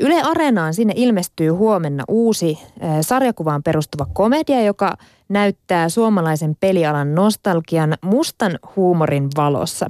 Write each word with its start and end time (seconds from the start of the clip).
Yle 0.00 0.22
Areenaan 0.22 0.74
sinne 0.74 0.94
ilmestyy 0.96 1.48
huomenna 1.48 2.04
uusi 2.08 2.58
sarjakuvaan 3.00 3.62
perustuva 3.62 4.06
komedia, 4.12 4.62
joka 4.62 4.96
näyttää 5.28 5.88
suomalaisen 5.88 6.56
pelialan 6.60 7.14
nostalgian 7.14 7.94
mustan 8.02 8.58
huumorin 8.76 9.28
valossa. 9.36 9.86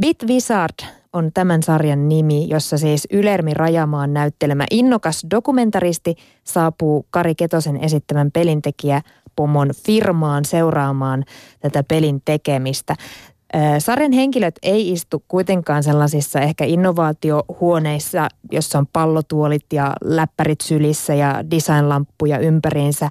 Bit 0.00 0.18
Wizard 0.26 0.86
on 1.12 1.30
tämän 1.34 1.62
sarjan 1.62 2.08
nimi, 2.08 2.48
jossa 2.48 2.78
siis 2.78 3.08
Ylermi 3.10 3.54
Rajamaan 3.54 4.14
näyttelemä 4.14 4.64
innokas 4.70 5.26
dokumentaristi 5.30 6.14
saapuu 6.44 7.06
Kari 7.10 7.34
Ketosen 7.34 7.76
esittämän 7.76 8.30
pelintekijä 8.32 9.02
pomon 9.36 9.70
firmaan 9.86 10.44
seuraamaan 10.44 11.24
tätä 11.60 11.84
pelin 11.88 12.22
tekemistä. 12.24 12.96
Sarjan 13.78 14.12
henkilöt 14.12 14.54
ei 14.62 14.92
istu 14.92 15.24
kuitenkaan 15.28 15.82
sellaisissa 15.82 16.40
ehkä 16.40 16.64
innovaatiohuoneissa, 16.64 18.28
jossa 18.52 18.78
on 18.78 18.86
pallotuolit 18.92 19.72
ja 19.72 19.92
läppärit 20.04 20.60
sylissä 20.60 21.14
ja 21.14 21.44
designlamppuja 21.50 22.38
ympäriinsä, 22.38 23.08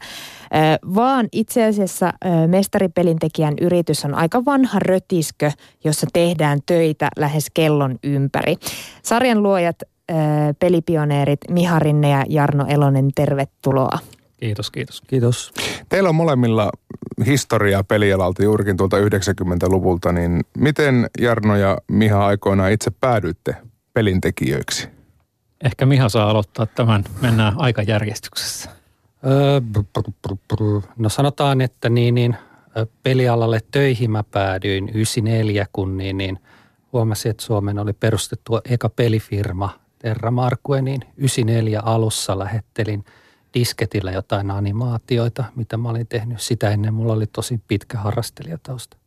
vaan 0.95 1.27
itse 1.31 1.66
asiassa 1.66 2.13
mestaripelintekijän 2.48 3.53
yritys 3.62 4.05
on 4.05 4.16
aika 4.16 4.45
vanha 4.45 4.79
rötiskö, 4.79 5.52
jossa 5.84 6.07
tehdään 6.13 6.59
töitä 6.65 7.09
lähes 7.17 7.48
kellon 7.54 7.99
ympäri. 8.04 8.55
Sarjan 9.04 9.43
luojat, 9.43 9.79
pelipioneerit 10.59 11.40
Miha 11.49 11.79
Rinne 11.79 12.09
ja 12.09 12.23
Jarno 12.29 12.65
Elonen, 12.67 13.09
tervetuloa. 13.15 13.99
Kiitos, 14.39 14.71
kiitos. 14.71 15.02
Kiitos. 15.02 15.53
Teillä 15.89 16.09
on 16.09 16.16
molemmilla 16.16 16.71
historiaa 17.26 17.84
pelialalta 17.84 18.43
juurikin 18.43 18.77
tuolta 18.77 18.98
90-luvulta, 18.98 20.12
niin 20.12 20.41
miten 20.57 21.09
Jarno 21.20 21.55
ja 21.55 21.77
Miha 21.88 22.26
aikoinaan 22.26 22.71
itse 22.71 22.91
päädyitte 22.91 23.55
pelintekijöiksi? 23.93 24.90
Ehkä 25.63 25.85
Miha 25.85 26.09
saa 26.09 26.29
aloittaa 26.29 26.66
tämän, 26.66 27.03
mennään 27.21 27.53
aikajärjestyksessä. 27.57 28.70
Öö, 29.26 29.62
no 30.98 31.10
sanotaan, 31.10 31.62
että 31.62 31.90
niin, 31.90 32.15
niin 32.15 32.35
pelialalle 33.04 33.60
töihin 33.71 34.12
mä 34.12 34.23
päädyin 34.23 34.90
94, 34.90 35.65
kun 35.73 35.98
niin, 35.98 36.17
niin 36.17 36.40
huomasin, 36.93 37.29
että 37.29 37.43
Suomen 37.43 37.79
oli 37.79 37.93
perustettu 37.93 38.60
eka 38.70 38.90
pelifirma 38.90 39.79
Terra 39.99 40.32
Markue, 40.32 40.82
niin 40.82 41.01
94 41.17 41.82
alussa 41.85 42.40
lähettelin– 42.40 43.05
disketillä 43.55 44.11
jotain 44.11 44.51
animaatioita, 44.51 45.43
mitä 45.55 45.77
mä 45.77 45.89
olin 45.89 46.07
tehnyt. 46.07 46.41
Sitä 46.41 46.70
ennen 46.70 46.93
mulla 46.93 47.13
oli 47.13 47.27
tosi 47.27 47.61
pitkä 47.67 47.98
harrastelijatausta. 47.98 48.98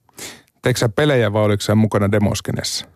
Teikö 0.62 0.80
sä 0.80 0.88
pelejä 0.88 1.32
vai 1.32 1.42
oliko 1.42 1.60
sä 1.60 1.74
mukana 1.74 2.12
demoskenessa? 2.12 2.86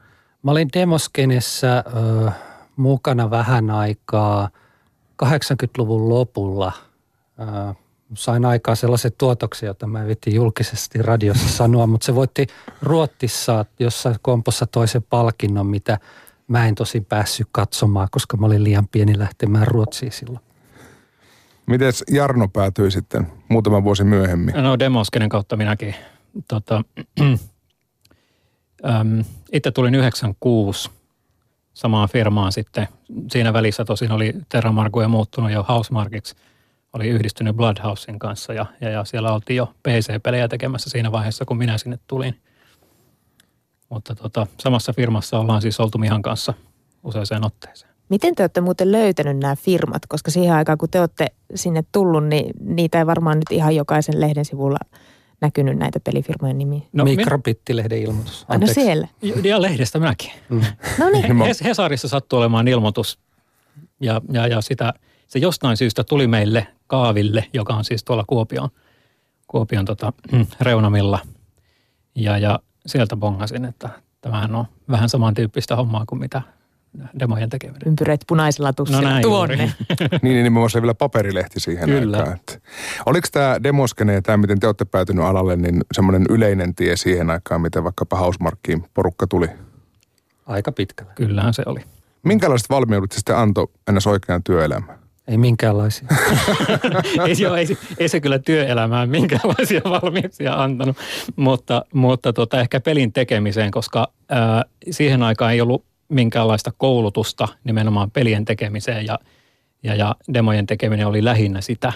Mä 0.42 0.50
olin 0.50 0.68
demoskenessa 0.74 1.84
äh, 2.26 2.34
mukana 2.76 3.30
vähän 3.30 3.70
aikaa 3.70 4.48
80-luvun 5.24 6.08
lopulla. 6.08 6.72
Äh, 7.40 7.76
sain 8.14 8.44
aikaa 8.44 8.74
sellaiset 8.74 9.18
tuotoksia, 9.18 9.66
joita 9.66 9.86
mä 9.86 10.06
vitti 10.06 10.34
julkisesti 10.34 11.02
radiossa 11.02 11.48
sanoa, 11.48 11.86
mutta 11.86 12.04
se 12.04 12.14
voitti 12.14 12.46
Ruottissa 12.82 13.64
jossain 13.78 14.16
kompossa 14.22 14.66
toisen 14.66 15.02
palkinnon, 15.02 15.66
mitä 15.66 15.98
mä 16.48 16.66
en 16.66 16.74
tosi 16.74 17.00
päässyt 17.00 17.48
katsomaan, 17.52 18.08
koska 18.10 18.36
mä 18.36 18.46
olin 18.46 18.64
liian 18.64 18.88
pieni 18.88 19.18
lähtemään 19.18 19.66
Ruotsiin 19.66 20.12
silloin. 20.12 20.51
Miten 21.66 21.92
Jarno 22.10 22.48
päätyi 22.48 22.90
sitten 22.90 23.32
muutama 23.48 23.84
vuosi 23.84 24.04
myöhemmin? 24.04 24.54
No 24.54 24.78
Demoskenen 24.78 25.28
kautta 25.28 25.56
minäkin. 25.56 25.94
Tota, 26.48 26.84
äm, 28.84 29.24
itse 29.52 29.70
tulin 29.70 29.94
96 29.94 30.90
samaan 31.74 32.08
firmaan 32.08 32.52
sitten. 32.52 32.88
Siinä 33.30 33.52
välissä 33.52 33.84
tosin 33.84 34.12
oli 34.12 34.34
Terramarku 34.48 35.00
ja 35.00 35.08
muuttunut 35.08 35.50
jo 35.50 35.64
Housemarkiksi. 35.68 36.34
Oli 36.92 37.08
yhdistynyt 37.08 37.56
Bloodhousein 37.56 38.18
kanssa 38.18 38.52
ja, 38.52 38.66
ja, 38.80 38.90
ja 38.90 39.04
siellä 39.04 39.32
oltiin 39.32 39.56
jo 39.56 39.74
PC-pelejä 39.82 40.48
tekemässä 40.48 40.90
siinä 40.90 41.12
vaiheessa, 41.12 41.44
kun 41.44 41.58
minä 41.58 41.78
sinne 41.78 41.98
tulin. 42.06 42.40
Mutta 43.88 44.14
tota, 44.14 44.46
samassa 44.60 44.92
firmassa 44.92 45.38
ollaan 45.38 45.62
siis 45.62 45.80
oltu 45.80 45.98
Mihan 45.98 46.22
kanssa 46.22 46.54
useaseen 47.02 47.46
otteeseen. 47.46 47.91
Miten 48.12 48.34
te 48.34 48.42
olette 48.42 48.60
muuten 48.60 48.92
löytänyt 48.92 49.38
nämä 49.38 49.56
firmat? 49.56 50.06
Koska 50.08 50.30
siihen 50.30 50.54
aikaan, 50.54 50.78
kun 50.78 50.88
te 50.90 51.00
olette 51.00 51.26
sinne 51.54 51.84
tullut, 51.92 52.26
niin 52.26 52.50
niitä 52.60 52.98
ei 52.98 53.06
varmaan 53.06 53.36
nyt 53.36 53.50
ihan 53.50 53.76
jokaisen 53.76 54.20
lehden 54.20 54.44
sivulla 54.44 54.78
näkynyt 55.40 55.78
näitä 55.78 56.00
pelifirmojen 56.00 56.58
nimiä. 56.58 56.80
No, 56.92 57.04
Mikrobitti-lehden 57.04 57.98
ilmoitus. 57.98 58.44
Aina 58.48 58.66
no 58.66 58.72
siellä. 58.72 59.08
Ja 59.42 59.62
lehdestä 59.62 59.98
mäkin. 59.98 60.30
Mm. 60.48 60.62
no 60.98 61.08
niin. 61.10 61.36
Hesarissa 61.64 62.08
sattui 62.08 62.38
olemaan 62.38 62.68
ilmoitus 62.68 63.18
ja, 64.00 64.20
ja, 64.32 64.46
ja 64.46 64.60
sitä, 64.60 64.94
se 65.26 65.38
jostain 65.38 65.76
syystä 65.76 66.04
tuli 66.04 66.26
meille 66.26 66.66
Kaaville, 66.86 67.44
joka 67.52 67.74
on 67.74 67.84
siis 67.84 68.04
tuolla 68.04 68.24
Kuopion, 68.26 68.68
Kuopion 69.46 69.84
tota, 69.84 70.12
reunamilla. 70.60 71.18
Ja, 72.14 72.38
ja 72.38 72.58
sieltä 72.86 73.16
bongasin, 73.16 73.64
että 73.64 73.88
tämähän 74.20 74.54
on 74.54 74.64
vähän 74.90 75.08
samantyyppistä 75.08 75.76
hommaa 75.76 76.04
kuin 76.06 76.18
mitä 76.18 76.42
demojen 77.18 77.50
tekeminen. 77.50 77.82
Ympyrät 77.86 78.20
punaisella 78.26 78.72
tussilla 78.72 79.00
no 79.00 79.08
näin 79.08 79.22
tuonne. 79.22 79.56
niin, 79.56 79.72
niin, 80.22 80.42
niin 80.42 80.52
muassa 80.52 80.82
vielä 80.82 80.94
paperilehti 80.94 81.60
siihen 81.60 81.84
Kyllä. 81.84 82.16
aikaan. 82.16 82.36
Että. 82.36 82.58
Oliko 83.06 83.28
tämä 83.32 83.62
demoskene 83.62 84.14
ja 84.14 84.22
tämä, 84.22 84.36
miten 84.36 84.60
te 84.60 84.66
olette 84.66 84.84
päätynyt 84.84 85.24
alalle, 85.24 85.56
niin 85.56 85.80
semmoinen 85.92 86.26
yleinen 86.30 86.74
tie 86.74 86.96
siihen 86.96 87.30
aikaan, 87.30 87.60
miten 87.60 87.84
vaikkapa 87.84 88.16
Hausmarkkiin 88.16 88.84
porukka 88.94 89.26
tuli? 89.26 89.46
Aika 90.46 90.72
pitkällä. 90.72 91.12
Kyllähän 91.14 91.54
se 91.54 91.62
oli. 91.66 91.80
Minkälaiset 92.22 92.70
valmiudet 92.70 93.12
sitten 93.12 93.36
antoi 93.36 93.68
ennäs 93.88 94.06
oikean 94.06 94.42
työelämään? 94.42 94.98
Ei 95.28 95.38
minkäänlaisia. 95.38 96.08
ei, 97.26 97.34
joo, 97.38 97.56
ei, 97.56 97.78
ei 97.98 98.08
se 98.08 98.20
kyllä 98.20 98.38
työelämään 98.38 99.08
minkäänlaisia 99.08 99.80
valmiuksia 99.84 100.62
antanut, 100.62 100.96
mutta, 101.36 101.84
mutta 101.94 102.32
tota, 102.32 102.60
ehkä 102.60 102.80
pelin 102.80 103.12
tekemiseen, 103.12 103.70
koska 103.70 104.12
ää, 104.28 104.64
siihen 104.90 105.22
aikaan 105.22 105.52
ei 105.52 105.60
ollut 105.60 105.84
minkäänlaista 106.12 106.72
koulutusta 106.76 107.48
nimenomaan 107.64 108.10
pelien 108.10 108.44
tekemiseen 108.44 109.06
ja, 109.06 109.18
ja, 109.82 109.94
ja 109.94 110.16
demojen 110.34 110.66
tekeminen 110.66 111.06
oli 111.06 111.24
lähinnä 111.24 111.60
sitä. 111.60 111.92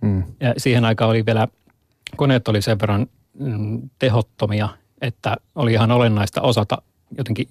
Mm. 0.00 0.22
Ja 0.40 0.54
siihen 0.56 0.84
aikaan 0.84 1.10
oli 1.10 1.26
vielä, 1.26 1.48
koneet 2.16 2.48
oli 2.48 2.62
sen 2.62 2.80
verran 2.80 3.06
mm, 3.38 3.90
tehottomia, 3.98 4.68
että 5.00 5.36
oli 5.54 5.72
ihan 5.72 5.90
olennaista 5.90 6.40
osata 6.40 6.82
jotenkin 7.18 7.48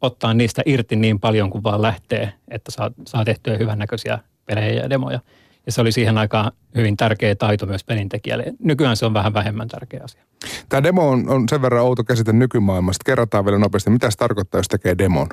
ottaa 0.00 0.34
niistä 0.34 0.62
irti 0.66 0.96
niin 0.96 1.20
paljon 1.20 1.50
kuin 1.50 1.64
vaan 1.64 1.82
lähtee, 1.82 2.32
että 2.48 2.70
saa, 2.70 2.90
saa 3.06 3.24
tehtyä 3.24 3.56
hyvännäköisiä 3.56 4.18
pelejä 4.46 4.82
ja 4.82 4.90
demoja. 4.90 5.20
Ja 5.66 5.72
se 5.72 5.80
oli 5.80 5.92
siihen 5.92 6.18
aikaan 6.18 6.52
hyvin 6.74 6.96
tärkeä 6.96 7.34
taito 7.34 7.66
myös 7.66 7.84
pelintekijälle. 7.84 8.44
Nykyään 8.58 8.96
se 8.96 9.06
on 9.06 9.14
vähän 9.14 9.34
vähemmän 9.34 9.68
tärkeä 9.68 10.00
asia. 10.04 10.24
Tämä 10.68 10.82
demo 10.82 11.10
on, 11.10 11.28
on 11.28 11.48
sen 11.48 11.62
verran 11.62 11.82
outo 11.82 12.04
käsite 12.04 12.32
nykymaailmasta. 12.32 13.04
Kerrotaan 13.04 13.44
vielä 13.44 13.58
nopeasti, 13.58 13.90
mitä 13.90 14.10
se 14.10 14.16
tarkoittaa, 14.16 14.58
jos 14.58 14.68
tekee 14.68 14.98
demon? 14.98 15.28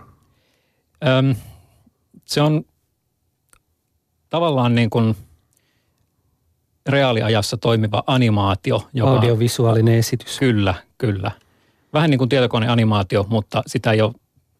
Öm, 1.07 1.35
se 2.25 2.41
on 2.41 2.65
tavallaan 4.29 4.75
niin 4.75 4.89
kuin 4.89 5.15
reaaliajassa 6.89 7.57
toimiva 7.57 8.03
animaatio. 8.07 8.87
Joka, 8.93 9.11
Audiovisuaalinen 9.11 9.95
esitys. 9.95 10.39
Kyllä, 10.39 10.73
kyllä. 10.97 11.31
Vähän 11.93 12.09
niin 12.09 12.17
kuin 12.17 12.29
tietokoneanimaatio, 12.29 13.25
mutta 13.29 13.63
sitä 13.67 13.91
ei 13.91 14.01
ole 14.01 14.13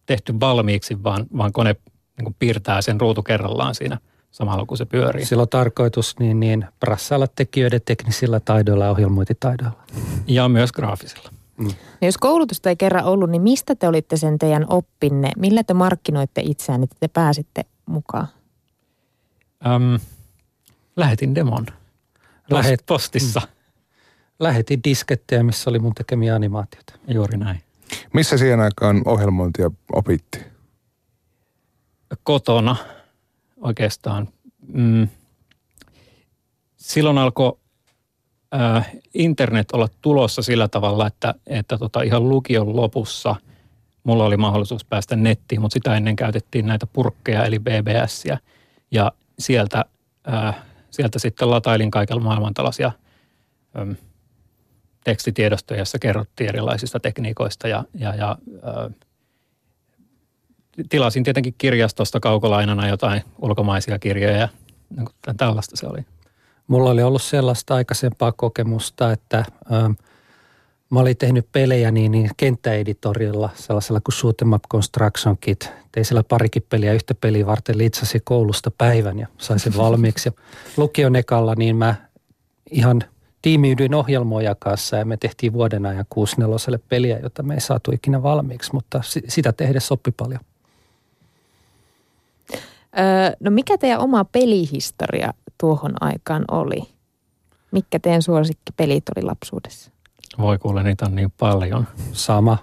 tehty 0.06 0.40
valmiiksi, 0.40 1.04
vaan, 1.04 1.26
vaan 1.38 1.54
kone 1.54 1.76
niin 2.18 2.24
kuin 2.24 2.36
piirtää 2.40 2.82
sen 2.82 3.02
ruutu 3.02 3.24
kerrallaan 3.24 3.76
siinä– 3.76 3.98
samalla 4.32 4.66
kun 4.66 4.78
se 4.78 4.86
pyörii. 4.86 5.26
Sillä 5.26 5.42
on 5.42 5.50
tarkoitus 5.50 6.20
niin, 6.20 6.40
niin 6.40 6.66
prassailla 6.80 7.28
tekijöiden 7.28 7.82
teknisillä 7.86 8.40
taidoilla 8.40 8.86
ja 8.86 8.92
ohjelmointitaidoilla. 8.92 9.84
Ja 10.28 10.50
myös 10.50 10.72
graafisilla. 10.72 11.30
Mm. 11.58 11.66
No 11.68 12.08
jos 12.08 12.18
koulutusta 12.18 12.70
ei 12.70 12.76
kerran 12.76 13.06
ollut, 13.06 13.30
niin 13.30 13.42
mistä 13.42 13.76
te 13.76 13.88
olitte 13.88 14.18
sen 14.18 14.40
teidän 14.40 14.66
oppinne? 14.70 15.32
Millä 15.38 15.64
te 15.64 15.74
markkinoitte 15.74 16.42
itseään, 16.42 16.84
että 16.84 16.96
te 17.00 17.08
pääsitte 17.08 17.66
mukaan? 17.86 18.28
Öm, 19.66 20.00
lähetin 20.96 21.36
demon. 21.36 21.66
Lähet, 22.52 22.84
postissa. 22.86 23.40
Mm. 23.40 23.48
Lähetin 24.40 24.84
diskettejä, 24.84 25.44
missä 25.44 25.70
oli 25.70 25.80
mun 25.80 25.94
tekemiä 25.94 26.36
animaatioita. 26.36 26.94
Juuri 27.08 27.38
näin. 27.38 27.64
Missä 28.14 28.38
siihen 28.38 28.60
aikaan 28.60 29.02
ohjelmointia 29.06 29.72
opitti? 29.94 30.40
Kotona 32.24 32.76
oikeastaan. 33.62 34.28
Mm, 34.68 35.08
silloin 36.78 37.18
alkoi 37.18 37.58
äh, 38.56 38.92
internet 39.14 39.72
olla 39.72 39.88
tulossa 40.02 40.42
sillä 40.42 40.68
tavalla, 40.68 41.08
että, 41.08 41.34
että 41.48 41.78
tota 41.78 42.02
ihan 42.02 42.30
lukion 42.30 42.76
lopussa 42.76 43.36
mulla 44.04 44.26
oli 44.26 44.38
mahdollisuus 44.38 44.86
päästä 44.86 45.16
nettiin, 45.16 45.62
mutta 45.62 45.74
sitä 45.74 45.98
ennen 45.98 46.16
käytettiin 46.16 46.66
näitä 46.66 46.88
purkkeja 46.88 47.46
eli 47.46 47.60
BBSiä. 47.60 48.38
Ja 48.92 49.12
sieltä, 49.40 49.86
äh, 50.34 50.56
sieltä 50.92 51.20
sitten 51.20 51.50
latailin 51.50 51.92
kaikella 51.92 52.22
maailman 52.22 52.54
tällaisia 52.54 52.92
ähm, 53.80 53.92
tekstitiedostoja, 55.04 55.80
jossa 55.80 56.00
kerrottiin 56.00 56.50
erilaisista 56.50 57.00
tekniikoista 57.00 57.68
ja, 57.68 57.84
ja, 57.94 58.16
ja 58.16 58.38
äh, 58.68 58.94
tilasin 60.90 61.24
tietenkin 61.24 61.56
kirjastosta 61.58 62.20
kaukolainana 62.20 62.88
jotain 62.88 63.22
ulkomaisia 63.42 64.00
kirjoja. 64.00 64.50
Niin 64.96 65.08
tällaista 65.38 65.78
se 65.78 65.88
oli. 65.88 66.06
Mulla 66.68 66.90
oli 66.90 67.04
ollut 67.04 67.22
sellaista 67.22 67.76
aikaisempaa 67.76 68.32
kokemusta, 68.32 69.12
että 69.12 69.38
ähm, 69.74 69.92
mä 70.90 71.00
olin 71.00 71.18
tehnyt 71.18 71.48
pelejä 71.52 71.92
niin, 71.92 72.12
niin 72.12 72.30
kenttäeditorilla, 72.38 73.50
sellaisella 73.56 74.02
kuin 74.02 74.16
Shoot 74.16 74.42
Up 74.42 74.64
Construction 74.72 75.38
Kit. 75.38 75.72
Tein 75.92 76.06
siellä 76.06 76.24
parikin 76.24 76.66
peliä 76.70 76.94
yhtä 76.94 77.16
peliä 77.16 77.46
varten, 77.46 77.78
litsasi 77.78 78.20
koulusta 78.20 78.72
päivän 78.72 79.20
ja 79.20 79.28
sain 79.38 79.60
sen 79.60 79.78
valmiiksi. 79.78 80.30
lukion 80.78 81.16
ekalla 81.16 81.56
niin 81.56 81.76
mä 81.76 81.96
ihan 82.72 83.04
tiimiydyin 83.42 83.94
ohjelmoja 83.94 84.56
kanssa 84.56 84.98
ja 84.98 85.06
me 85.06 85.18
tehtiin 85.18 85.54
vuoden 85.54 85.86
ajan 85.86 86.06
64 86.10 86.80
peliä, 86.90 87.20
jota 87.20 87.44
me 87.44 87.54
ei 87.54 87.62
saatu 87.62 87.92
ikinä 87.92 88.24
valmiiksi, 88.24 88.74
mutta 88.74 89.02
sitä 89.28 89.54
tehdessä 89.54 89.94
oppi 89.94 90.12
paljon. 90.12 90.40
Öö, 93.00 93.36
no 93.40 93.52
mikä 93.52 93.78
teidän 93.78 94.00
oma 94.00 94.26
pelihistoria 94.26 95.34
tuohon 95.58 95.94
aikaan 96.02 96.46
oli? 96.52 96.82
Mikä 97.72 98.00
teidän 98.00 98.22
suosikkipelit 98.22 99.04
oli 99.16 99.26
lapsuudessa? 99.26 99.92
Voi 100.38 100.58
kuule, 100.58 100.84
niitä 100.84 101.06
on 101.06 101.16
niin 101.16 101.34
paljon. 101.40 101.88
Sama. 102.12 102.58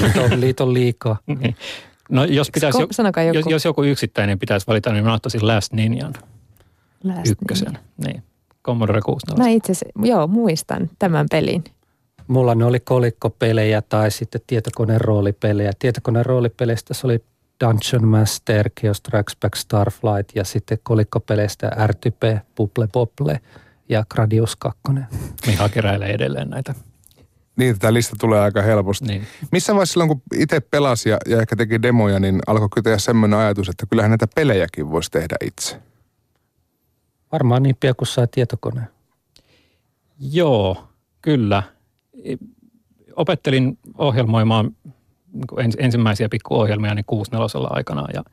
Liiton, 0.00 0.40
liiton 0.40 0.74
liikaa. 0.74 1.18
niin. 1.40 1.56
No 2.10 2.24
jos, 2.24 2.50
pitäisi, 2.50 2.78
Ko, 2.78 3.20
joku? 3.20 3.38
Jos, 3.38 3.46
jos 3.48 3.64
joku 3.64 3.82
yksittäinen 3.82 4.38
pitäisi 4.38 4.66
valita, 4.66 4.92
niin 4.92 5.04
mä 5.04 5.14
ottaisin 5.14 5.46
Last 5.46 5.72
Ninjan. 5.72 6.14
Last 7.04 7.26
ykkösen. 7.30 7.72
Ninja. 7.72 7.80
Niin. 8.06 8.22
Commodore 8.64 9.00
64. 9.00 9.44
Mä 9.44 9.56
itse 9.56 9.72
joo, 10.02 10.26
muistan 10.26 10.90
tämän 10.98 11.26
pelin. 11.30 11.64
Mulla 12.26 12.54
ne 12.54 12.64
oli 12.64 12.80
kolikkopelejä 12.80 13.82
tai 13.82 14.10
sitten 14.10 14.40
tietokoneen 14.46 15.00
roolipelejä. 15.00 15.72
Tietokoneen 15.78 16.26
roolipeleistä 16.26 16.94
se 16.94 17.06
oli 17.06 17.24
Dungeon 17.64 18.08
Master, 18.08 18.70
Chaos 18.80 18.96
Strikes 18.96 19.36
Back, 19.40 19.54
Starflight 19.54 20.30
ja 20.34 20.44
sitten 20.44 20.78
kolikkopeleistä 20.82 21.70
R-Type, 21.86 22.42
Bubble 22.56 22.88
Bobble 22.92 23.40
ja 23.88 24.04
Gradius 24.14 24.56
2. 24.56 24.80
Miha 25.46 25.68
keräilee 25.68 26.12
edelleen 26.12 26.50
näitä. 26.50 26.74
Niin, 27.56 27.78
tämä 27.78 27.92
lista 27.92 28.16
tulee 28.20 28.40
aika 28.40 28.62
helposti. 28.62 29.06
Niin. 29.06 29.26
Missä 29.52 29.74
vaiheessa 29.74 29.92
silloin, 29.92 30.08
kun 30.08 30.22
itse 30.34 30.60
pelasi 30.60 31.08
ja, 31.08 31.18
ja 31.26 31.40
ehkä 31.40 31.56
teki 31.56 31.82
demoja, 31.82 32.20
niin 32.20 32.40
alkoi 32.46 32.68
kyteä 32.74 32.98
semmoinen 32.98 33.38
ajatus, 33.38 33.68
että 33.68 33.86
kyllähän 33.90 34.10
näitä 34.10 34.26
pelejäkin 34.34 34.90
voisi 34.90 35.10
tehdä 35.10 35.36
itse? 35.44 35.82
Varmaan 37.32 37.62
niin 37.62 37.76
pian 37.80 37.94
kuin 37.96 38.08
sai 38.08 38.28
tietokoneen. 38.30 38.88
Joo, 40.18 40.88
kyllä. 41.22 41.62
Opettelin 43.16 43.78
ohjelmoimaan 43.98 44.76
niin 45.32 45.72
ensimmäisiä 45.78 46.28
pikkuohjelmia 46.28 46.94
niin 46.94 47.04
64 47.04 47.68
aikana 47.70 48.06
ja, 48.14 48.24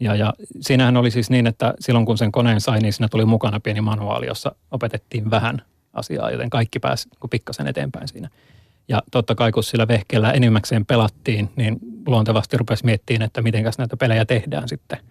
ja, 0.00 0.14
ja 0.14 0.34
siinähän 0.60 0.96
oli 0.96 1.10
siis 1.10 1.30
niin, 1.30 1.46
että 1.46 1.74
silloin 1.80 2.06
kun 2.06 2.18
sen 2.18 2.32
koneen 2.32 2.60
sai, 2.60 2.80
niin 2.80 2.92
siinä 2.92 3.08
tuli 3.08 3.24
mukana 3.24 3.60
pieni 3.60 3.80
manuaali, 3.80 4.26
jossa 4.26 4.54
opetettiin 4.70 5.30
vähän 5.30 5.62
asiaa, 5.92 6.30
joten 6.30 6.50
kaikki 6.50 6.78
pääsi 6.78 7.08
niin 7.08 7.30
pikkasen 7.30 7.66
eteenpäin 7.66 8.08
siinä. 8.08 8.28
Ja 8.88 9.02
totta 9.10 9.34
kai 9.34 9.52
kun 9.52 9.64
sillä 9.64 9.88
vehkeellä 9.88 10.32
enimmäkseen 10.32 10.86
pelattiin, 10.86 11.50
niin 11.56 11.78
luontevasti 12.06 12.56
rupesi 12.56 12.84
miettimään, 12.84 13.26
että 13.26 13.42
miten 13.42 13.64
näitä 13.78 13.96
pelejä 13.96 14.24
tehdään 14.24 14.68
sitten– 14.68 14.98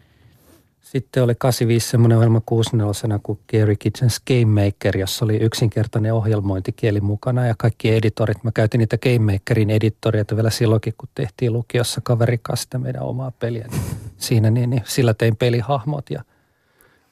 sitten 0.92 1.24
oli 1.24 1.36
85 1.36 1.89
semmoinen 1.89 2.18
ohjelma 2.18 2.42
64 2.45 3.19
kuin 3.24 3.39
Gary 3.51 3.75
Kitchens 3.75 4.22
Game 4.28 4.66
Maker, 4.66 4.98
jossa 4.98 5.25
oli 5.25 5.38
yksinkertainen 5.38 6.13
ohjelmointikieli 6.13 7.01
mukana 7.01 7.45
ja 7.45 7.56
kaikki 7.57 7.95
editorit. 7.95 8.44
Mä 8.44 8.51
käytin 8.51 8.80
niitä 8.80 8.98
Game 8.98 9.34
Makerin 9.34 9.69
editoreita 9.69 10.36
vielä 10.36 10.50
silloinkin, 10.50 10.94
kun 10.98 11.10
tehtiin 11.16 11.54
lukiossa 11.54 12.01
kaverin 12.01 12.39
kanssa 12.42 12.80
meidän 12.80 13.01
omaa 13.01 13.31
peliä. 13.31 13.68
Niin 13.72 13.81
siinä 14.18 14.50
niin, 14.50 14.69
niin, 14.69 14.81
sillä 14.86 15.13
tein 15.13 15.36
pelihahmot 15.36 16.10
ja 16.10 16.24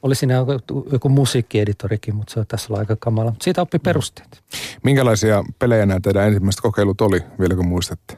oli 0.04 0.16
siinä 0.16 0.34
joku, 0.34 0.52
joku 0.92 1.10
musiikkieditorikin, 1.10 2.16
mutta 2.16 2.34
se 2.34 2.40
on 2.40 2.48
tässä 2.48 2.74
aika 2.74 2.96
kamala. 3.00 3.34
Siitä 3.42 3.62
oppi 3.62 3.80
perusteet. 3.80 4.44
Minkälaisia 4.84 5.44
pelejä 5.60 5.86
nämä 5.86 6.00
teidän 6.00 6.28
ensimmäiset 6.28 6.62
kokeilut 6.62 7.02
oli, 7.02 7.24
vieläkö 7.40 7.64
muistatte? 7.64 8.18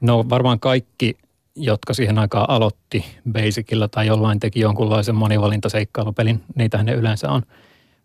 No 0.00 0.24
varmaan 0.28 0.60
kaikki 0.60 1.16
jotka 1.56 1.94
siihen 1.94 2.18
aikaan 2.18 2.50
aloitti 2.50 3.04
Basicilla 3.32 3.88
tai 3.88 4.06
jollain 4.06 4.40
teki 4.40 4.60
jonkunlaisen 4.60 5.14
monivalintaseikkailupelin, 5.14 6.42
niitähän 6.54 6.86
ne 6.86 6.92
yleensä 6.92 7.30
on. 7.30 7.42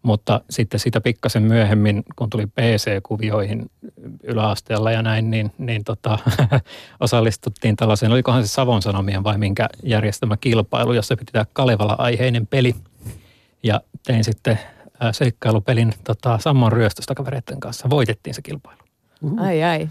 Mutta 0.02 0.42
sitten 0.50 0.80
sitä 0.80 1.02
pikkasen 1.02 1.44
myöhemmin, 1.44 2.04
kun 2.16 2.30
tuli 2.30 2.46
PC-kuvioihin 2.46 3.72
yläasteella 4.24 4.92
ja 4.92 5.02
näin, 5.02 5.32
niin, 5.32 5.52
niin 5.58 5.84
tota, 5.84 6.20
osallistuttiin 7.00 7.76
tällaiseen, 7.76 8.12
olikohan 8.12 8.48
se 8.48 8.54
Savon 8.54 8.82
Sanomien 8.82 9.24
vai 9.24 9.38
minkä 9.38 9.70
järjestämä 9.84 10.38
kilpailu, 10.38 10.94
jossa 10.94 11.18
piti 11.18 11.32
tehdä 11.32 11.46
Kalevala-aiheinen 11.54 12.48
peli. 12.48 12.76
Ja 13.64 13.82
tein 14.06 14.24
sitten 14.24 14.60
seikkailupelin 15.12 15.94
tota, 16.04 16.40
Sammon 16.40 16.72
ryöstöstä 16.72 17.16
kavereiden 17.16 17.60
kanssa. 17.60 17.90
Voitettiin 17.90 18.34
se 18.34 18.42
kilpailu. 18.42 18.80
Ai 19.38 19.64
ai. 19.64 19.90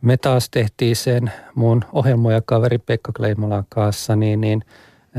Me 0.00 0.16
taas 0.16 0.50
tehtiin 0.50 0.96
sen 0.96 1.32
mun 1.54 1.84
ohjelmojakaveri 1.92 2.78
Pekka 2.78 3.12
Kleimolan 3.12 3.64
kanssa, 3.68 4.16
niin, 4.16 4.40
niin 4.40 4.62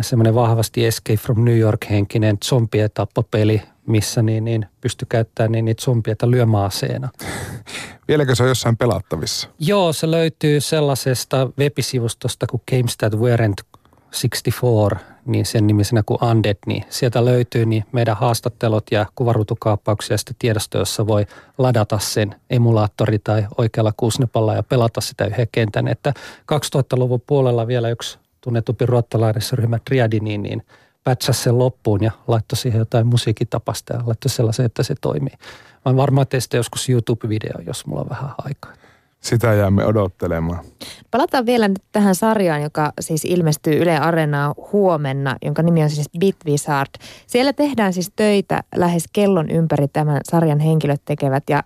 semmoinen 0.01 0.35
vahvasti 0.35 0.85
Escape 0.85 1.17
from 1.17 1.45
New 1.45 1.57
York-henkinen 1.57 2.37
zombietappopeli, 2.45 3.61
missä 3.85 4.21
niin, 4.21 4.45
niin 4.45 4.65
pystyi 4.81 5.05
käyttämään 5.09 5.51
niin 5.51 5.65
niitä 5.65 5.83
zombieita 5.83 6.31
lyömäaseena. 6.31 7.09
Vieläkö 8.07 8.35
se 8.35 8.43
on 8.43 8.49
jossain 8.49 8.77
pelattavissa? 8.77 9.49
Joo, 9.59 9.93
se 9.93 10.11
löytyy 10.11 10.61
sellaisesta 10.61 11.49
webisivustosta 11.59 12.47
kuin 12.47 12.61
Games 12.71 12.97
That 12.97 13.13
Weren't 13.13 13.76
64, 14.11 15.17
niin 15.25 15.45
sen 15.45 15.67
nimisenä 15.67 16.03
kuin 16.05 16.23
Undead, 16.23 16.57
niin 16.65 16.83
sieltä 16.89 17.25
löytyy 17.25 17.65
niin 17.65 17.85
meidän 17.91 18.17
haastattelut 18.17 18.83
ja 18.91 19.05
kuvaruutukaappauksia 19.15 20.13
ja 20.13 20.17
sitten 20.17 20.35
tiedosto, 20.39 20.77
jossa 20.77 21.07
voi 21.07 21.25
ladata 21.57 21.99
sen 21.99 22.35
emulaattori 22.49 23.19
tai 23.19 23.47
oikealla 23.57 23.93
kuusnepalla 23.97 24.53
ja 24.53 24.63
pelata 24.63 25.01
sitä 25.01 25.25
yhden 25.25 25.47
kentän. 25.51 25.87
Että 25.87 26.13
2000-luvun 26.53 27.21
puolella 27.27 27.67
vielä 27.67 27.89
yksi 27.89 28.19
tunnetumpi 28.41 28.85
ruottalainen 28.85 29.41
ryhmä 29.53 29.79
Triadi, 29.85 30.19
niin, 30.19 30.65
pätsäsi 31.03 31.43
sen 31.43 31.57
loppuun 31.57 32.03
ja 32.03 32.11
laittoi 32.27 32.57
siihen 32.57 32.79
jotain 32.79 33.07
musiikitapasta 33.07 33.93
ja 33.93 33.99
laittoi 34.05 34.29
sellaisen, 34.29 34.65
että 34.65 34.83
se 34.83 34.95
toimii. 35.01 35.33
Mä 35.85 35.95
varmaan 35.95 36.27
teen 36.27 36.41
joskus 36.53 36.89
YouTube-video, 36.89 37.61
jos 37.67 37.85
mulla 37.85 38.01
on 38.01 38.09
vähän 38.09 38.31
aikaa. 38.37 38.73
Sitä 39.21 39.53
jäämme 39.53 39.85
odottelemaan. 39.85 40.65
Palataan 41.11 41.45
vielä 41.45 41.67
nyt 41.67 41.83
tähän 41.91 42.15
sarjaan, 42.15 42.61
joka 42.61 42.93
siis 42.99 43.25
ilmestyy 43.25 43.73
Yle 43.73 43.97
Areenaa 43.97 44.53
huomenna, 44.73 45.35
jonka 45.41 45.63
nimi 45.63 45.83
on 45.83 45.89
siis 45.89 46.09
Bit 46.19 46.35
Wizard. 46.45 46.89
Siellä 47.27 47.53
tehdään 47.53 47.93
siis 47.93 48.11
töitä 48.15 48.63
lähes 48.75 49.03
kellon 49.13 49.49
ympäri 49.49 49.87
tämän 49.87 50.21
sarjan 50.23 50.59
henkilöt 50.59 51.01
tekevät 51.05 51.43
ja 51.49 51.63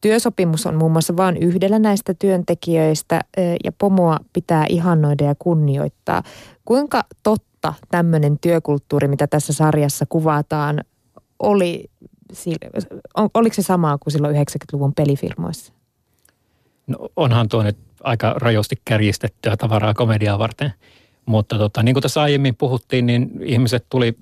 Työsopimus 0.00 0.66
on 0.66 0.76
muun 0.76 0.92
muassa 0.92 1.16
vain 1.16 1.36
yhdellä 1.36 1.78
näistä 1.78 2.14
työntekijöistä 2.14 3.20
ja 3.64 3.72
pomoa 3.78 4.18
pitää 4.32 4.66
ihannoida 4.68 5.24
ja 5.24 5.34
kunnioittaa. 5.38 6.22
Kuinka 6.64 7.02
totta 7.22 7.74
tämmöinen 7.90 8.38
työkulttuuri, 8.40 9.08
mitä 9.08 9.26
tässä 9.26 9.52
sarjassa 9.52 10.04
kuvataan, 10.08 10.80
oli, 11.38 11.84
oliko 13.34 13.54
se 13.54 13.62
samaa 13.62 13.98
kuin 13.98 14.12
silloin 14.12 14.36
90-luvun 14.36 14.94
pelifilmoissa? 14.94 15.72
No, 16.86 17.08
onhan 17.16 17.48
tuo 17.48 17.62
nyt 17.62 17.76
aika 18.02 18.34
rajosti 18.36 18.76
kärjistettyä 18.84 19.56
tavaraa 19.56 19.94
komediaa 19.94 20.38
varten. 20.38 20.72
Mutta 21.26 21.58
tota, 21.58 21.82
niin 21.82 21.94
kuin 21.94 22.02
tässä 22.02 22.22
aiemmin 22.22 22.56
puhuttiin, 22.56 23.06
niin 23.06 23.30
ihmiset 23.42 23.86
tuli 23.88 24.16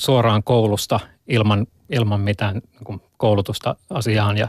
suoraan 0.00 0.42
koulusta 0.42 1.00
ilman, 1.28 1.66
ilman 1.90 2.20
mitään 2.20 2.62
niin 2.88 3.00
koulutusta 3.16 3.76
asiaan 3.90 4.38
ja, 4.38 4.48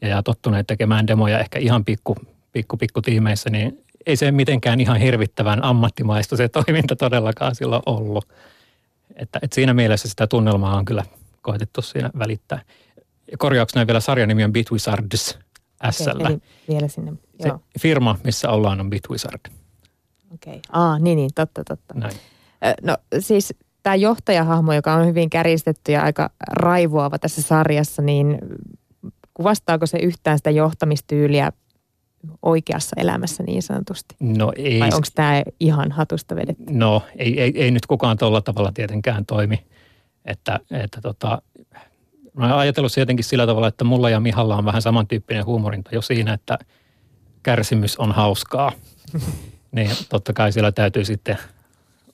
ja, 0.00 0.08
ja 0.08 0.22
tottuneet 0.22 0.66
tekemään 0.66 1.06
demoja 1.06 1.38
ehkä 1.38 1.58
ihan 1.58 1.84
pikku, 1.84 2.16
pikku, 2.52 2.76
pikku 2.76 3.02
tiimeissä, 3.02 3.50
niin 3.50 3.84
ei 4.06 4.16
se 4.16 4.32
mitenkään 4.32 4.80
ihan 4.80 4.96
hirvittävän 4.96 5.64
ammattimaista 5.64 6.36
se 6.36 6.48
toiminta 6.48 6.96
todellakaan 6.96 7.54
silloin 7.54 7.82
ollut. 7.86 8.28
Että, 9.16 9.38
että 9.42 9.54
siinä 9.54 9.74
mielessä 9.74 10.08
sitä 10.08 10.26
tunnelmaa 10.26 10.76
on 10.76 10.84
kyllä 10.84 11.04
koetettu 11.42 11.82
siinä 11.82 12.10
välittää. 12.18 12.62
Korjauksena 13.38 13.86
vielä 13.86 14.00
sarjan 14.00 14.28
nimi 14.28 14.44
on 14.44 14.52
Bitwizards– 14.52 15.38
S. 15.90 16.08
Okay, 16.08 16.38
vielä 16.68 16.88
sinne. 16.88 17.12
Se 17.40 17.48
Joo. 17.48 17.60
firma, 17.80 18.18
missä 18.24 18.50
ollaan, 18.50 18.80
on 18.80 18.90
Bitwizard. 18.90 19.40
Okei. 20.34 20.52
Okay. 20.52 20.60
Aa, 20.72 20.98
niin, 20.98 21.16
niin, 21.16 21.30
totta, 21.34 21.64
totta. 21.64 21.94
Näin. 21.94 22.14
No 22.82 22.96
siis 23.18 23.54
tämä 23.82 23.96
johtajahahmo, 23.96 24.72
joka 24.72 24.94
on 24.94 25.06
hyvin 25.06 25.30
kärjistetty 25.30 25.92
ja 25.92 26.02
aika 26.02 26.30
raivoava 26.50 27.18
tässä 27.18 27.42
sarjassa, 27.42 28.02
niin 28.02 28.38
kuvastaako 29.34 29.86
se 29.86 29.98
yhtään 29.98 30.38
sitä 30.38 30.50
johtamistyyliä 30.50 31.52
oikeassa 32.42 32.96
elämässä 33.00 33.42
niin 33.42 33.62
sanotusti? 33.62 34.16
No 34.20 34.52
ei. 34.56 34.80
Vai 34.80 34.88
onko 34.88 35.08
tämä 35.14 35.42
ihan 35.60 35.92
hatusta 35.92 36.36
vedetty? 36.36 36.64
No 36.70 37.02
ei, 37.16 37.40
ei, 37.40 37.52
ei 37.54 37.70
nyt 37.70 37.86
kukaan 37.86 38.18
tuolla 38.18 38.40
tavalla 38.40 38.72
tietenkään 38.72 39.26
toimi. 39.26 39.64
Että, 40.24 40.60
että 40.70 41.00
tota, 41.00 41.42
Mä 42.38 42.44
olen 42.44 42.56
ajatellut 42.56 42.92
se 42.92 43.00
jotenkin 43.00 43.24
sillä 43.24 43.46
tavalla, 43.46 43.68
että 43.68 43.84
mulla 43.84 44.10
ja 44.10 44.20
Mihalla 44.20 44.56
on 44.56 44.64
vähän 44.64 44.82
samantyyppinen 44.82 45.44
huumorinta 45.44 45.90
jo 45.94 46.02
siinä, 46.02 46.32
että 46.32 46.58
kärsimys 47.42 47.96
on 47.96 48.12
hauskaa. 48.12 48.72
niin 49.72 49.90
totta 50.08 50.32
kai 50.32 50.52
siellä 50.52 50.72
täytyy 50.72 51.04
sitten 51.04 51.38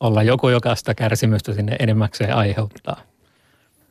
olla 0.01 0.23
joku, 0.23 0.49
joka 0.49 0.75
sitä 0.75 0.95
kärsimystä 0.95 1.53
sinne 1.53 1.77
enemmäkseen 1.79 2.37
aiheuttaa. 2.37 3.01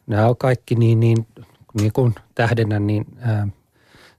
Nämä 0.08 0.28
on 0.28 0.38
kaikki 0.38 0.76
niin, 0.76 1.00
niin, 1.00 1.28
niin 1.74 1.94
kuin 1.94 2.16
tähdennä, 2.36 2.80
niin 2.80 3.06
ää, 3.20 3.48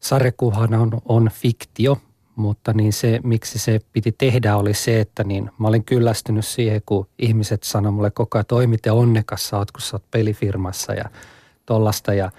sarjakuvahan 0.00 0.74
on, 0.74 0.90
on 1.04 1.30
fiktio, 1.32 1.98
mutta 2.36 2.72
niin 2.72 2.92
se, 2.92 3.20
miksi 3.22 3.58
se 3.58 3.80
piti 3.92 4.12
tehdä, 4.12 4.56
oli 4.56 4.74
se, 4.74 5.00
että 5.00 5.24
niin 5.24 5.50
mä 5.58 5.68
olin 5.68 5.84
kyllästynyt 5.84 6.44
siihen, 6.44 6.82
kun 6.86 7.06
ihmiset 7.18 7.62
sanoivat 7.62 7.94
mulle 7.94 8.10
koko 8.10 8.38
ajan, 8.38 8.42
että 8.42 8.66
miten 8.66 8.92
onnekas 8.92 9.48
sä 9.48 9.58
oot, 9.58 9.70
kun 9.70 9.80
sä 9.80 9.96
oot 9.96 10.10
pelifirmassa 10.10 10.94
ja 10.94 11.04
tollasta. 11.66 12.14
Ja 12.14 12.30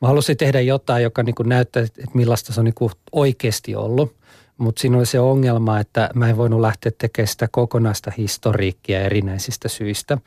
mä 0.00 0.08
halusin 0.08 0.36
tehdä 0.36 0.60
jotain, 0.60 1.02
joka 1.02 1.22
niin 1.22 1.34
kuin 1.34 1.48
näyttää, 1.48 1.82
että 1.82 2.02
millaista 2.14 2.52
se 2.52 2.60
on 2.60 2.64
niin 2.64 2.74
kuin 2.74 2.92
oikeasti 3.12 3.76
ollut. 3.76 4.14
Mutta 4.58 4.80
siinä 4.80 4.98
oli 4.98 5.06
se 5.06 5.20
ongelma, 5.20 5.80
että 5.80 6.10
mä 6.14 6.28
en 6.28 6.36
voinut 6.36 6.60
lähteä 6.60 6.92
tekemään 6.98 7.28
sitä 7.28 7.48
kokonaista 7.50 8.12
historiikkia 8.18 9.00
erinäisistä 9.00 9.68
syistä. 9.68 10.18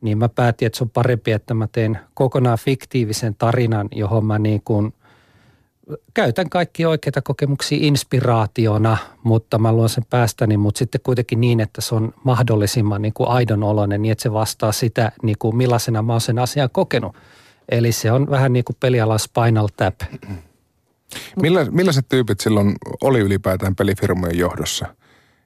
Niin 0.00 0.18
mä 0.18 0.28
päätin, 0.28 0.66
että 0.66 0.78
se 0.78 0.84
on 0.84 0.90
parempi, 0.90 1.32
että 1.32 1.54
mä 1.54 1.68
teen 1.72 1.98
kokonaan 2.14 2.58
fiktiivisen 2.58 3.34
tarinan, 3.34 3.88
johon 3.94 4.24
mä 4.24 4.38
niin 4.38 4.62
kuin 4.64 4.94
käytän 6.14 6.50
kaikki 6.50 6.86
oikeita 6.86 7.22
kokemuksia 7.22 7.78
inspiraationa, 7.80 8.96
mutta 9.22 9.58
mä 9.58 9.72
luon 9.72 9.88
sen 9.88 10.04
päästäni, 10.10 10.56
mutta 10.56 10.78
sitten 10.78 11.00
kuitenkin 11.04 11.40
niin, 11.40 11.60
että 11.60 11.80
se 11.80 11.94
on 11.94 12.14
mahdollisimman 12.24 13.02
niin 13.02 13.14
kuin 13.14 13.28
aidon 13.28 13.62
oloinen, 13.62 14.02
niin 14.02 14.12
että 14.12 14.22
se 14.22 14.32
vastaa 14.32 14.72
sitä, 14.72 15.12
niin 15.22 15.36
kuin 15.38 15.56
millaisena 15.56 16.02
mä 16.02 16.12
oon 16.12 16.20
sen 16.20 16.38
asian 16.38 16.70
kokenut. 16.72 17.16
Eli 17.68 17.92
se 17.92 18.12
on 18.12 18.30
vähän 18.30 18.52
niin 18.52 18.64
kuin 18.64 18.76
pelialan 18.80 19.18
Spinal 19.18 19.68
Tap. 19.76 20.00
Millä, 21.42 21.66
millaiset 21.70 22.08
tyypit 22.08 22.40
silloin 22.40 22.74
oli 23.00 23.20
ylipäätään 23.20 23.76
pelifirmojen 23.76 24.38
johdossa? 24.38 24.86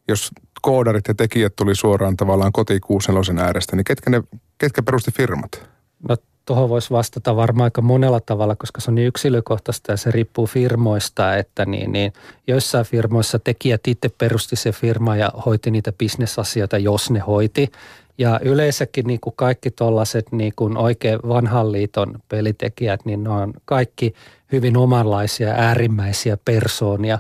Jos 0.09 0.31
koodarit 0.63 1.09
ja 1.09 1.15
tekijät 1.15 1.57
tuli 1.57 1.75
suoraan 1.75 2.17
tavallaan 2.17 2.53
kotikuuselosen 2.53 3.39
äärestä, 3.39 3.77
niin 3.77 3.85
ketkä, 3.85 4.11
ne, 4.11 4.23
ketkä 4.59 4.83
perusti 4.83 5.11
firmat? 5.11 5.69
No 6.09 6.17
tuohon 6.45 6.69
voisi 6.69 6.91
vastata 6.91 7.37
varmaan 7.37 7.65
aika 7.65 7.83
monella 7.83 8.21
tavalla, 8.21 8.57
koska 8.57 8.81
se 8.81 8.91
on 8.91 8.95
niin 8.95 9.09
yksilökohtaista 9.09 9.93
ja 9.93 9.97
se 9.97 10.11
riippuu 10.11 10.47
firmoista, 10.47 11.37
että 11.37 11.65
niin, 11.67 11.93
niin 11.93 12.13
joissain 12.47 12.87
firmoissa 12.87 13.39
tekijät 13.39 13.81
itse 13.87 14.09
perusti 14.09 14.57
se 14.57 14.73
firma 14.73 15.17
ja 15.17 15.33
hoiti 15.47 15.71
niitä 15.71 15.93
bisnesasioita, 15.93 16.79
jos 16.79 17.11
ne 17.11 17.19
hoiti. 17.19 17.71
Ja 18.19 18.41
yleensäkin 18.43 19.07
niin 19.07 19.21
kuin 19.21 19.37
kaikki 19.37 19.71
tuollaiset 19.71 20.33
niin 20.33 20.53
kuin 20.57 20.77
oikein 20.77 21.19
vanhan 21.29 21.73
liiton 21.73 22.19
pelitekijät, 22.29 23.05
niin 23.05 23.25
ne 23.25 23.31
on 23.31 23.53
kaikki 23.65 24.15
hyvin 24.53 24.77
omanlaisia 24.77 25.49
äärimmäisiä 25.49 26.37
persoonia. 26.45 27.19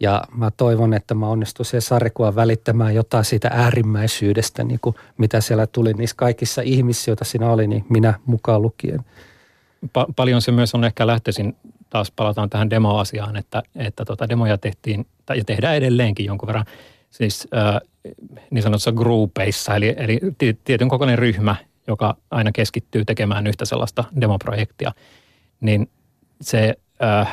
Ja 0.00 0.22
mä 0.36 0.50
toivon, 0.50 0.94
että 0.94 1.14
mä 1.14 1.28
onnistun 1.28 1.66
siellä 1.66 1.80
sarjakuvan 1.80 2.34
välittämään 2.34 2.94
jotain 2.94 3.24
siitä 3.24 3.50
äärimmäisyydestä, 3.52 4.64
niin 4.64 4.80
kuin 4.80 4.96
mitä 5.18 5.40
siellä 5.40 5.66
tuli 5.66 5.92
niissä 5.92 6.16
kaikissa 6.16 6.62
ihmisissä, 6.62 7.10
joita 7.10 7.24
siinä 7.24 7.50
oli, 7.50 7.66
niin 7.66 7.84
minä 7.88 8.14
mukaan 8.26 8.62
lukien. 8.62 9.00
Pa- 9.86 10.12
paljon 10.16 10.42
se 10.42 10.52
myös 10.52 10.74
on 10.74 10.84
ehkä 10.84 11.06
lähtöisin, 11.06 11.56
taas 11.90 12.10
palataan 12.16 12.50
tähän 12.50 12.70
demoasiaan, 12.70 13.36
että, 13.36 13.62
että 13.76 14.04
tota 14.04 14.28
demoja 14.28 14.58
tehtiin 14.58 15.06
ja 15.36 15.44
tehdään 15.44 15.76
edelleenkin 15.76 16.26
jonkun 16.26 16.46
verran 16.46 16.64
siis 17.14 17.48
äh, 17.56 17.80
niin 18.50 18.62
sanotussa 18.62 18.92
groupeissa, 18.92 19.76
eli, 19.76 19.94
eli 19.96 20.20
tietyn 20.64 20.88
kokoinen 20.88 21.18
ryhmä, 21.18 21.56
joka 21.86 22.16
aina 22.30 22.52
keskittyy 22.52 23.04
tekemään 23.04 23.46
yhtä 23.46 23.64
sellaista 23.64 24.04
demoprojektia, 24.20 24.92
niin 25.60 25.90
se 26.40 26.74
äh, 27.02 27.28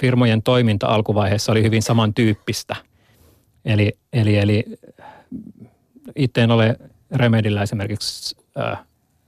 firmojen 0.00 0.42
toiminta 0.42 0.86
alkuvaiheessa 0.86 1.52
oli 1.52 1.62
hyvin 1.62 1.82
samantyyppistä. 1.82 2.76
Eli, 3.64 3.92
eli, 4.12 4.36
eli 4.36 4.64
itse 6.16 6.42
en 6.42 6.50
ole 6.50 6.76
Remedillä 7.10 7.62
esimerkiksi 7.62 8.36
äh, 8.58 8.78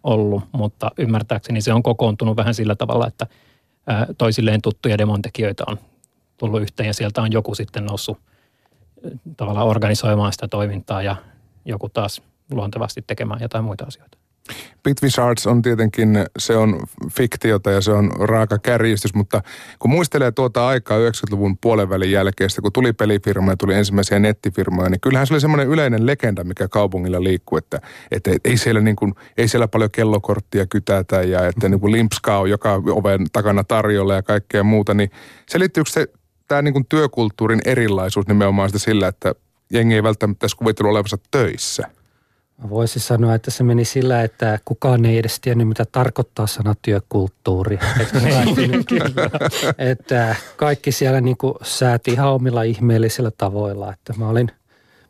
ollut, 0.03 0.45
mutta 0.53 0.91
ymmärtääkseni 0.99 1.61
se 1.61 1.73
on 1.73 1.83
kokoontunut 1.83 2.37
vähän 2.37 2.55
sillä 2.55 2.75
tavalla, 2.75 3.07
että 3.07 3.27
äh, 3.91 4.07
toisilleen 4.19 4.63
tuttuja 4.63 4.99
demontekijöitä 4.99 5.65
on 5.67 5.79
tullut 6.37 6.63
yhteen 6.63 6.87
ja 6.87 6.95
sieltä 6.95 7.23
on 7.23 7.33
joku 7.33 7.55
sitten 7.55 7.85
noussut 7.85 8.19
tavallaan 9.37 9.67
organisoimaan 9.67 10.33
sitä 10.33 10.49
toimintaa 10.49 11.03
ja 11.03 11.17
joku 11.65 11.89
taas 11.89 12.23
luontevasti 12.51 13.03
tekemään 13.07 13.41
jotain 13.43 13.65
muita 13.65 13.85
asioita. 13.85 14.19
Pit 14.83 15.03
Wizards 15.03 15.47
on 15.47 15.63
tietenkin, 15.63 16.27
se 16.39 16.57
on 16.57 16.81
fiktiota 17.13 17.71
ja 17.71 17.81
se 17.81 17.93
on 17.93 18.11
raaka 18.19 18.59
kärjistys, 18.59 19.15
mutta 19.15 19.43
kun 19.79 19.91
muistelee 19.91 20.33
tuota 20.33 20.67
aikaa 20.67 20.99
90-luvun 20.99 21.59
puolenvälin 21.59 22.11
jälkeen, 22.11 22.51
kun 22.63 22.73
tuli 22.73 22.93
pelifirma 22.93 23.53
ja 23.53 23.57
tuli 23.57 23.75
ensimmäisiä 23.75 24.19
nettifirmoja, 24.19 24.91
niin 24.91 25.01
kyllähän 25.01 25.27
se 25.27 25.35
oli 25.35 25.41
semmoinen 25.41 25.69
yleinen 25.69 26.07
legenda, 26.07 26.45
mikä 26.45 26.69
kaupungilla 26.69 27.25
liikkuu, 27.25 27.59
että, 27.59 27.81
että 28.11 28.31
ei, 28.45 28.57
siellä 28.57 28.81
niin 28.81 28.97
kuin, 28.97 29.15
ei 29.37 29.49
siellä 29.49 29.69
paljon 29.69 29.91
kellokorttia 29.91 30.67
kytätä 30.67 31.23
ja 31.23 31.47
että 31.47 31.69
niin 31.69 31.81
kuin 31.81 31.93
limpskaa 31.93 32.39
on 32.39 32.51
joka 32.51 32.75
oven 32.75 33.27
takana 33.33 33.65
tarjolla 33.65 34.15
ja 34.15 34.23
kaikkea 34.23 34.63
muuta, 34.63 34.95
niin 34.95 35.11
selittyykö 35.49 35.91
se 35.91 36.07
tämä 36.51 36.63
niin 36.63 36.73
kuin 36.73 36.87
työkulttuurin 36.89 37.61
erilaisuus 37.65 38.27
nimenomaan 38.27 38.69
sitä 38.69 38.79
sillä, 38.79 39.09
että 39.09 39.35
jengi 39.73 39.95
ei 39.95 40.03
välttämättä 40.03 40.45
edes 40.45 40.55
kuvitellut 40.55 40.91
olevansa 40.91 41.19
töissä– 41.31 41.85
Mä 42.63 42.71
voisin 42.71 43.03
sanoa, 43.03 43.35
että 43.35 43.51
se 43.51 43.65
meni 43.65 43.85
sillä, 43.85 44.23
että 44.23 44.59
kukaan 44.65 45.05
ei 45.05 45.19
edes 45.19 45.41
tiennyt, 45.41 45.69
mitä 45.69 45.85
tarkoittaa 45.93 46.47
sana 46.47 46.75
työkulttuuri. 46.83 47.79
että, 48.01 49.31
että 49.79 50.37
kaikki 50.57 50.93
siellä 50.93 51.21
niin 51.21 51.37
kuin 51.37 51.55
sääti 51.63 52.11
ihan 52.11 52.33
omilla 52.33 52.63
ihmeellisillä 52.63 53.31
tavoilla. 53.31 53.93
Että 53.93 54.13
mä 54.17 54.29
olin 54.29 54.51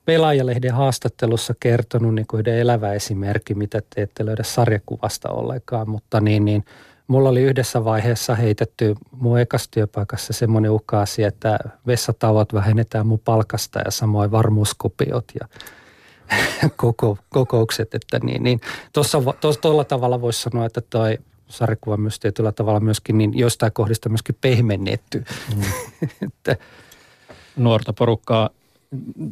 Pelaajalehden 0.04 0.74
haastattelussa 0.74 1.54
kertonut 1.60 2.14
niin 2.14 2.26
kuin 2.26 2.40
yhden 2.40 2.58
elävä 2.58 2.92
esimerkki, 2.92 3.54
mitä 3.54 3.82
te 3.94 4.02
ette 4.02 4.26
löydä 4.26 4.42
sarjakuvasta 4.42 5.28
ollenkaan, 5.28 5.90
mutta 5.90 6.20
niin, 6.20 6.44
niin 6.44 6.64
mulla 7.10 7.28
oli 7.28 7.42
yhdessä 7.42 7.84
vaiheessa 7.84 8.34
heitetty 8.34 8.94
mun 9.12 9.40
ekassa 9.40 9.70
työpaikassa 9.70 10.32
semmoinen 10.32 10.70
uhka 10.70 11.04
että 11.26 11.58
vessatauot 11.86 12.54
vähennetään 12.54 13.06
mun 13.06 13.18
palkasta 13.18 13.78
ja 13.78 13.90
samoin 13.90 14.30
varmuuskopiot 14.30 15.24
ja 15.40 15.48
koko, 16.76 17.18
kokoukset, 17.28 17.94
että 17.94 18.20
niin, 18.22 18.42
niin 18.42 18.60
tuossa 18.92 19.18
tuolla 19.60 19.84
tavalla 19.84 20.20
voisi 20.20 20.42
sanoa, 20.42 20.66
että 20.66 20.80
toi 20.80 21.18
sarjakuva 21.48 21.96
myös 21.96 22.18
tietyllä 22.18 22.52
tavalla 22.52 22.80
myöskin 22.80 23.18
niin 23.18 23.38
jostain 23.38 23.72
kohdista 23.72 24.08
myöskin 24.08 24.36
pehmennetty. 24.40 25.24
Mm. 25.56 25.62
että. 26.26 26.56
Nuorta 27.56 27.92
porukkaa 27.92 28.50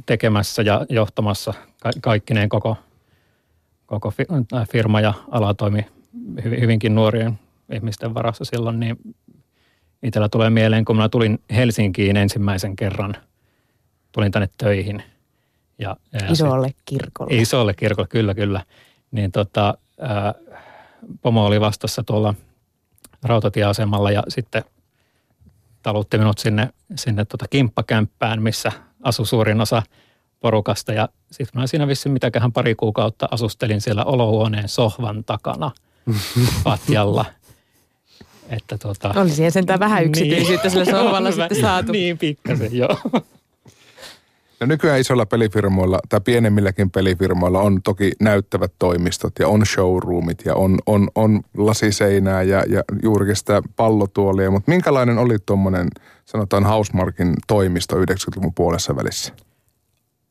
tekemässä 0.06 0.62
ja 0.62 0.86
johtamassa 0.88 1.54
ka- 1.82 1.90
kaikkineen 2.00 2.48
koko, 2.48 2.76
koko 3.86 4.12
firma 4.70 5.00
ja 5.00 5.14
ala 5.30 5.54
toimi 5.54 5.86
hyvinkin 6.44 6.94
nuorien 6.94 7.38
ihmisten 7.72 8.14
varassa 8.14 8.44
silloin, 8.44 8.80
niin 8.80 8.96
itsellä 10.02 10.28
tulee 10.28 10.50
mieleen, 10.50 10.84
kun 10.84 10.96
minä 10.96 11.08
tulin 11.08 11.38
Helsinkiin 11.50 12.16
ensimmäisen 12.16 12.76
kerran, 12.76 13.16
tulin 14.12 14.32
tänne 14.32 14.48
töihin– 14.58 15.02
ja, 15.78 15.96
ja 16.12 16.32
isolle 16.32 16.74
kirkolle. 16.84 17.34
Isolle 17.34 17.74
kirkolle, 17.74 18.08
kyllä, 18.08 18.34
kyllä. 18.34 18.64
Niin 19.10 19.32
tota, 19.32 19.78
ää, 20.00 20.34
pomo 21.22 21.46
oli 21.46 21.60
vastassa 21.60 22.02
tuolla 22.02 22.34
rautatieasemalla 23.22 24.10
ja 24.10 24.22
sitten 24.28 24.64
talutti 25.82 26.18
minut 26.18 26.38
sinne, 26.38 26.70
sinne 26.96 27.24
tota 27.24 27.44
kimppakämppään, 27.50 28.42
missä 28.42 28.72
asui 29.02 29.26
suurin 29.26 29.60
osa 29.60 29.82
porukasta. 30.40 30.92
Ja 30.92 31.08
sitten 31.30 31.60
mä 31.60 31.66
siinä 31.66 31.86
vissiin 31.86 32.12
mitäköhän 32.12 32.52
pari 32.52 32.74
kuukautta 32.74 33.28
asustelin 33.30 33.80
siellä 33.80 34.04
olohuoneen 34.04 34.68
sohvan 34.68 35.24
takana 35.24 35.70
patjalla. 36.64 37.24
Että 38.48 38.78
tuota, 38.78 39.14
Oli 39.16 39.30
siihen 39.30 39.52
sentään 39.52 39.80
vähän 39.80 39.98
niin. 39.98 40.08
yksityisyyttä 40.08 40.68
niin, 40.68 40.70
sillä 40.70 40.84
sohvalla 40.84 41.32
sitten 41.32 41.60
saatu. 41.60 41.92
Niin, 41.92 42.18
pikkasen, 42.18 42.76
joo. 42.76 42.96
No 44.60 44.66
nykyään 44.66 45.00
isoilla 45.00 45.26
pelifirmoilla 45.26 46.00
tai 46.08 46.20
pienemmilläkin 46.20 46.90
pelifirmoilla 46.90 47.60
on 47.60 47.82
toki 47.82 48.12
näyttävät 48.20 48.72
toimistot 48.78 49.32
ja 49.38 49.48
on 49.48 49.66
showroomit 49.66 50.42
ja 50.44 50.54
on, 50.54 50.78
on, 50.86 51.08
on 51.14 51.40
lasiseinää 51.56 52.42
ja, 52.42 52.64
ja 52.68 52.82
juurikin 53.02 53.36
sitä 53.36 53.62
pallotuolia. 53.76 54.50
Mutta 54.50 54.70
minkälainen 54.70 55.18
oli 55.18 55.36
tuommoinen, 55.46 55.88
sanotaan 56.24 56.64
Housemarkin 56.64 57.34
toimisto 57.46 57.96
90-luvun 57.96 58.54
puolessa 58.54 58.96
välissä? 58.96 59.32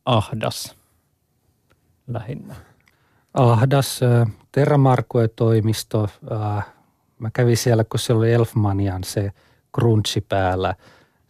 Ahdas 0.06 0.76
lähinnä. 2.08 2.56
Ahdas, 3.34 4.00
Terramarkue 4.52 5.28
toimisto. 5.28 6.10
Mä 7.20 7.30
kävin 7.34 7.58
siellä, 7.58 7.84
kun 7.84 8.00
se 8.00 8.14
oli 8.14 8.34
Elfmanian 8.34 9.04
se 9.04 9.32
grunchi 9.74 10.22
päällä– 10.22 10.76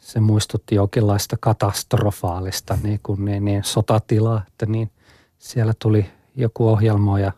se 0.08 0.20
muistutti 0.20 0.75
jokinlaista 0.75 1.38
katastrofaalista 1.39 2.77
niin 2.84 3.00
kuin 3.03 3.25
niin, 3.25 3.46
niin 3.46 3.63
sotatilaa, 3.63 4.41
että 4.48 4.65
niin 4.65 4.91
siellä 5.38 5.74
tuli 5.79 6.06
joku 6.36 6.67
ohjelmoija 6.67 7.32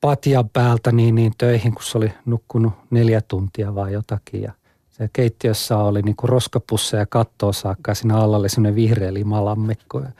patjan 0.00 0.48
päältä 0.48 0.92
niin, 0.92 1.14
niin 1.14 1.32
töihin, 1.38 1.74
kun 1.74 1.82
se 1.82 1.98
oli 1.98 2.12
nukkunut 2.26 2.72
neljä 2.90 3.20
tuntia 3.20 3.74
vai 3.74 3.92
jotakin. 3.92 4.42
Ja 4.42 4.52
se 4.90 5.10
keittiössä 5.12 5.78
oli 5.78 6.02
niin 6.02 6.16
kuin 6.16 6.28
roskapusseja 6.28 7.06
kattoa 7.06 7.52
saakka 7.52 7.90
ja 7.90 7.94
siinä 7.94 8.16
alla 8.16 8.36
oli 8.36 8.48
semmoinen 8.48 8.74
vihreä 8.74 9.14
limalammikko 9.14 10.00
ja 10.00 10.12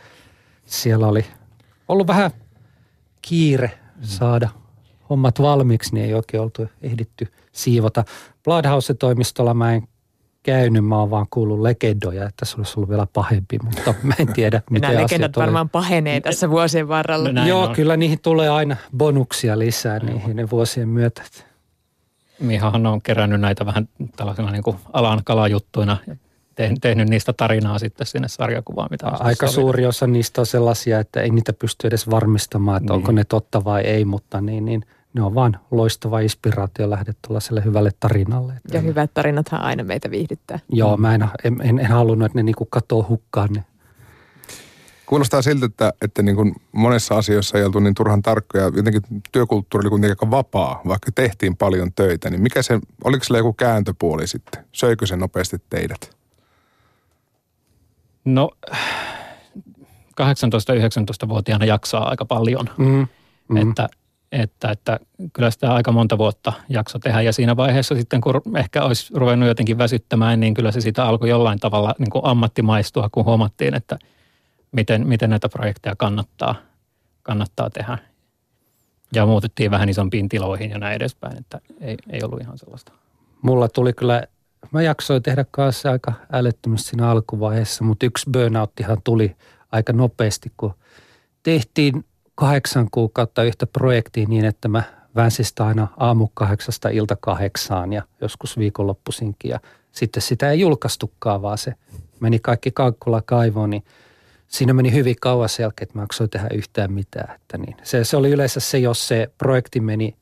siellä 0.66 1.06
oli 1.06 1.26
ollut 1.88 2.06
vähän 2.06 2.30
kiire 3.22 3.78
saada 4.02 4.48
hommat 5.10 5.40
valmiiksi, 5.40 5.94
niin 5.94 6.06
ei 6.06 6.14
oikein 6.14 6.42
oltu 6.42 6.68
ehditty 6.82 7.28
siivota. 7.52 8.04
Bloodhouse-toimistolla 8.44 9.54
mä 9.54 9.72
en 9.74 9.88
käynyt, 10.42 10.84
mä 10.84 10.98
oon 10.98 11.10
vaan 11.10 11.26
kuullut 11.30 11.60
legendoja, 11.60 12.28
että 12.28 12.44
se 12.44 12.56
olisi 12.56 12.72
ollut 12.76 12.90
vielä 12.90 13.06
pahempi, 13.12 13.58
mutta 13.64 13.94
mä 14.02 14.14
en 14.18 14.32
tiedä, 14.32 14.62
miten 14.70 14.90
Nämä 14.90 15.02
legendat 15.02 15.36
varmaan 15.36 15.68
pahenee 15.68 16.20
tässä 16.20 16.50
vuosien 16.50 16.88
varrella. 16.88 17.32
No, 17.32 17.46
Joo, 17.46 17.64
on. 17.64 17.74
kyllä 17.74 17.96
niihin 17.96 18.20
tulee 18.20 18.48
aina 18.48 18.76
bonuksia 18.96 19.58
lisää 19.58 19.98
niihin 19.98 20.36
ne 20.36 20.50
vuosien 20.50 20.88
myötä. 20.88 21.22
Mihahan 22.40 22.86
on 22.86 23.02
kerännyt 23.02 23.40
näitä 23.40 23.66
vähän 23.66 23.88
tällaisena 24.16 24.50
niin 24.50 24.62
kuin 24.62 24.76
alan 24.92 25.20
kalajuttuina 25.24 25.96
ja 26.06 26.16
tehnyt 26.80 27.08
niistä 27.08 27.32
tarinaa 27.32 27.78
sitten 27.78 28.06
sinne 28.06 28.28
sarjakuvaan. 28.28 28.88
Mitä 28.90 29.06
Aika 29.06 29.46
suuri 29.46 29.86
osa 29.86 30.06
niistä 30.06 30.40
on 30.40 30.46
sellaisia, 30.46 31.00
että 31.00 31.20
ei 31.20 31.30
niitä 31.30 31.52
pysty 31.52 31.86
edes 31.86 32.10
varmistamaan, 32.10 32.76
että 32.76 32.92
niin. 32.92 32.96
onko 32.96 33.12
ne 33.12 33.24
totta 33.24 33.64
vai 33.64 33.82
ei, 33.82 34.04
mutta 34.04 34.40
niin, 34.40 34.64
niin 34.64 34.86
ne 35.14 35.22
on 35.22 35.34
vaan 35.34 35.58
loistava 35.70 36.20
inspiraatio 36.20 36.90
lähde 36.90 37.12
tuollaiselle 37.26 37.64
hyvälle 37.64 37.90
tarinalle. 38.00 38.52
Ja 38.72 38.80
hyvät 38.80 39.10
tarinathan 39.14 39.60
aina 39.60 39.84
meitä 39.84 40.10
viihdyttää. 40.10 40.58
Joo, 40.68 40.96
mä 40.96 41.14
en, 41.14 41.28
en, 41.44 41.56
en, 41.62 41.78
en 41.78 41.86
halunnut, 41.86 42.26
että 42.26 42.38
ne 42.38 42.42
niinku 42.42 42.64
katoo 42.64 43.06
hukkaan 43.08 43.48
ne. 43.52 43.64
Kuulostaa 45.06 45.42
siltä, 45.42 45.66
että, 45.66 45.92
että 46.02 46.22
niin 46.22 46.36
kuin 46.36 46.54
monessa 46.72 47.14
asiassa 47.14 47.58
ei 47.58 47.64
oltu 47.64 47.80
niin 47.80 47.94
turhan 47.94 48.22
tarkkoja. 48.22 48.64
Jotenkin 48.64 49.02
työkulttuuri 49.32 49.84
oli 49.84 49.90
kuitenkin 49.90 50.12
aika 50.12 50.30
vapaa, 50.30 50.80
vaikka 50.88 51.12
tehtiin 51.14 51.56
paljon 51.56 51.92
töitä. 51.92 52.30
Niin 52.30 52.42
mikä 52.42 52.62
se, 52.62 52.78
oliko 53.04 53.24
sillä 53.24 53.38
joku 53.38 53.52
kääntöpuoli 53.52 54.26
sitten? 54.26 54.64
Söikö 54.72 55.06
se 55.06 55.16
nopeasti 55.16 55.56
teidät? 55.70 56.16
No 58.24 58.50
18-19-vuotiaana 60.20 61.64
jaksaa 61.64 62.08
aika 62.08 62.24
paljon. 62.24 62.70
Mm, 62.76 63.06
mm. 63.48 63.56
Että 63.56 63.88
että, 64.42 64.70
että 64.70 65.00
kyllä 65.32 65.50
sitä 65.50 65.74
aika 65.74 65.92
monta 65.92 66.18
vuotta 66.18 66.52
jakso 66.68 66.98
tehdä. 66.98 67.20
Ja 67.20 67.32
siinä 67.32 67.56
vaiheessa 67.56 67.94
sitten, 67.94 68.20
kun 68.20 68.42
ehkä 68.56 68.82
olisi 68.82 69.14
ruvennut 69.14 69.48
jotenkin 69.48 69.78
väsyttämään, 69.78 70.40
niin 70.40 70.54
kyllä 70.54 70.72
se 70.72 70.80
sitä 70.80 71.04
alkoi 71.04 71.28
jollain 71.28 71.58
tavalla 71.58 71.94
niin 71.98 72.10
kuin 72.10 72.24
ammattimaistua, 72.24 73.08
kun 73.12 73.24
huomattiin, 73.24 73.74
että 73.74 73.98
miten, 74.72 75.06
miten 75.06 75.30
näitä 75.30 75.48
projekteja 75.48 75.96
kannattaa, 75.96 76.54
kannattaa 77.22 77.70
tehdä. 77.70 77.98
Ja 79.12 79.26
muutettiin 79.26 79.70
vähän 79.70 79.88
isompiin 79.88 80.28
tiloihin 80.28 80.70
ja 80.70 80.78
näin 80.78 80.96
edespäin, 80.96 81.38
että 81.38 81.60
ei, 81.80 81.96
ei 82.10 82.20
ollut 82.22 82.40
ihan 82.40 82.58
sellaista. 82.58 82.92
Mulla 83.42 83.68
tuli 83.68 83.92
kyllä, 83.92 84.22
mä 84.72 84.82
jaksoin 84.82 85.22
tehdä 85.22 85.44
kanssa 85.50 85.90
aika 85.90 86.12
älyttömästi 86.32 86.88
siinä 86.88 87.10
alkuvaiheessa, 87.10 87.84
mutta 87.84 88.06
yksi 88.06 88.30
burnouttihan 88.30 89.02
tuli 89.04 89.36
aika 89.72 89.92
nopeasti, 89.92 90.52
kun 90.56 90.74
tehtiin 91.42 92.04
kahdeksan 92.34 92.88
kuukautta 92.90 93.42
yhtä 93.42 93.66
projektia 93.66 94.26
niin, 94.28 94.44
että 94.44 94.68
mä 94.68 94.82
väänsin 95.16 95.44
sitä 95.44 95.66
aina 95.66 95.88
aamu 95.96 96.28
kahdeksasta 96.34 96.88
ilta 96.88 97.16
kahdeksaan 97.20 97.92
ja 97.92 98.02
joskus 98.20 98.58
viikonloppuisinkin. 98.58 99.48
Ja 99.48 99.60
sitten 99.92 100.22
sitä 100.22 100.50
ei 100.50 100.60
julkaistukaan, 100.60 101.42
vaan 101.42 101.58
se 101.58 101.74
meni 102.20 102.38
kaikki 102.38 102.70
kankkulla 102.70 103.22
kaivoon, 103.22 103.70
niin 103.70 103.84
siinä 104.46 104.72
meni 104.72 104.92
hyvin 104.92 105.16
kauan 105.20 105.48
sen 105.48 105.64
jälkeen, 105.64 105.86
että 105.86 105.98
mä 105.98 106.02
jaksoin 106.02 106.30
tehdä 106.30 106.48
yhtään 106.54 106.92
mitään. 106.92 107.34
Että 107.34 107.58
niin. 107.58 107.76
se, 107.82 108.04
se 108.04 108.16
oli 108.16 108.30
yleensä 108.30 108.60
se, 108.60 108.78
jos 108.78 109.08
se 109.08 109.30
projekti 109.38 109.80
meni 109.80 110.16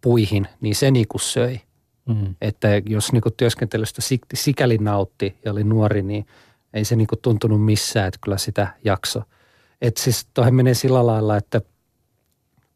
puihin, 0.00 0.48
niin 0.60 0.74
se 0.74 0.90
niinku 0.90 1.18
söi. 1.18 1.60
Mm. 2.08 2.34
Että 2.40 2.68
jos 2.86 3.12
niinku 3.12 3.30
työskentelystä 3.30 4.02
sikäli 4.34 4.78
nautti 4.78 5.36
ja 5.44 5.52
oli 5.52 5.64
nuori, 5.64 6.02
niin 6.02 6.26
ei 6.74 6.84
se 6.84 6.96
niinku 6.96 7.16
tuntunut 7.16 7.64
missään, 7.64 8.08
että 8.08 8.18
kyllä 8.22 8.38
sitä 8.38 8.68
jakso– 8.84 9.22
että 9.82 10.02
siis 10.02 10.26
toihan 10.34 10.54
menee 10.54 10.74
sillä 10.74 11.06
lailla, 11.06 11.36
että 11.36 11.60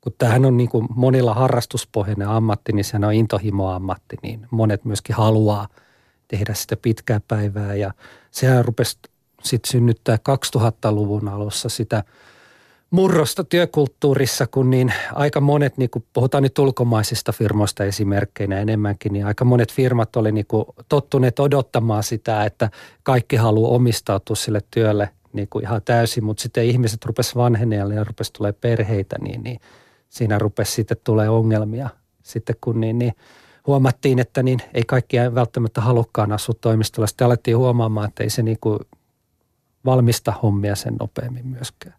kun 0.00 0.14
tämähän 0.18 0.44
on 0.44 0.56
niin 0.56 0.68
kuin 0.68 0.88
monilla 0.94 1.34
harrastuspohjainen 1.34 2.28
ammatti, 2.28 2.72
niin 2.72 2.84
sehän 2.84 3.04
on 3.04 3.12
intohimoammatti, 3.12 4.16
niin 4.22 4.46
monet 4.50 4.84
myöskin 4.84 5.16
haluaa 5.16 5.68
tehdä 6.28 6.54
sitä 6.54 6.76
pitkää 6.76 7.20
päivää. 7.28 7.74
Ja 7.74 7.94
sehän 8.30 8.64
rupesi 8.64 8.98
sitten 9.42 9.70
synnyttää 9.70 10.18
2000-luvun 10.56 11.28
alussa 11.28 11.68
sitä 11.68 12.04
murrosta 12.92 13.44
työkulttuurissa, 13.44 14.46
kun 14.46 14.70
niin 14.70 14.92
aika 15.12 15.40
monet, 15.40 15.78
niin 15.78 15.90
kun 15.90 16.04
puhutaan 16.12 16.42
nyt 16.42 16.58
ulkomaisista 16.58 17.32
firmoista 17.32 17.84
esimerkkeinä 17.84 18.58
enemmänkin, 18.58 19.12
niin 19.12 19.26
aika 19.26 19.44
monet 19.44 19.72
firmat 19.72 20.16
oli 20.16 20.32
niin 20.32 20.46
tottuneet 20.88 21.40
odottamaan 21.40 22.02
sitä, 22.02 22.44
että 22.44 22.70
kaikki 23.02 23.36
haluaa 23.36 23.70
omistautua 23.70 24.36
sille 24.36 24.60
työlle– 24.70 25.08
niin 25.32 25.48
kuin 25.48 25.64
ihan 25.64 25.82
täysin, 25.84 26.24
mutta 26.24 26.42
sitten 26.42 26.64
ihmiset 26.64 27.04
rupes 27.04 27.36
vanhenemaan 27.36 27.92
ja 27.92 28.04
rupes 28.04 28.30
tulee 28.30 28.52
perheitä, 28.52 29.16
niin, 29.20 29.42
niin 29.42 29.60
siinä 30.08 30.38
rupesi 30.38 30.72
sitten 30.72 30.96
tulee 31.04 31.28
ongelmia. 31.28 31.88
Sitten 32.22 32.56
kun 32.60 32.80
niin, 32.80 32.98
niin 32.98 33.12
huomattiin, 33.66 34.18
että 34.18 34.42
niin 34.42 34.60
ei 34.74 34.82
kaikki 34.86 35.16
välttämättä 35.34 35.80
halukkaan 35.80 36.32
asua 36.32 36.54
toimistolla. 36.60 37.06
Sitten 37.06 37.24
alettiin 37.24 37.56
huomaamaan, 37.56 38.08
että 38.08 38.22
ei 38.22 38.30
se 38.30 38.42
niin 38.42 38.58
kuin 38.60 38.78
valmista 39.84 40.32
hommia 40.42 40.76
sen 40.76 40.94
nopeammin 41.00 41.46
myöskään. 41.46 41.94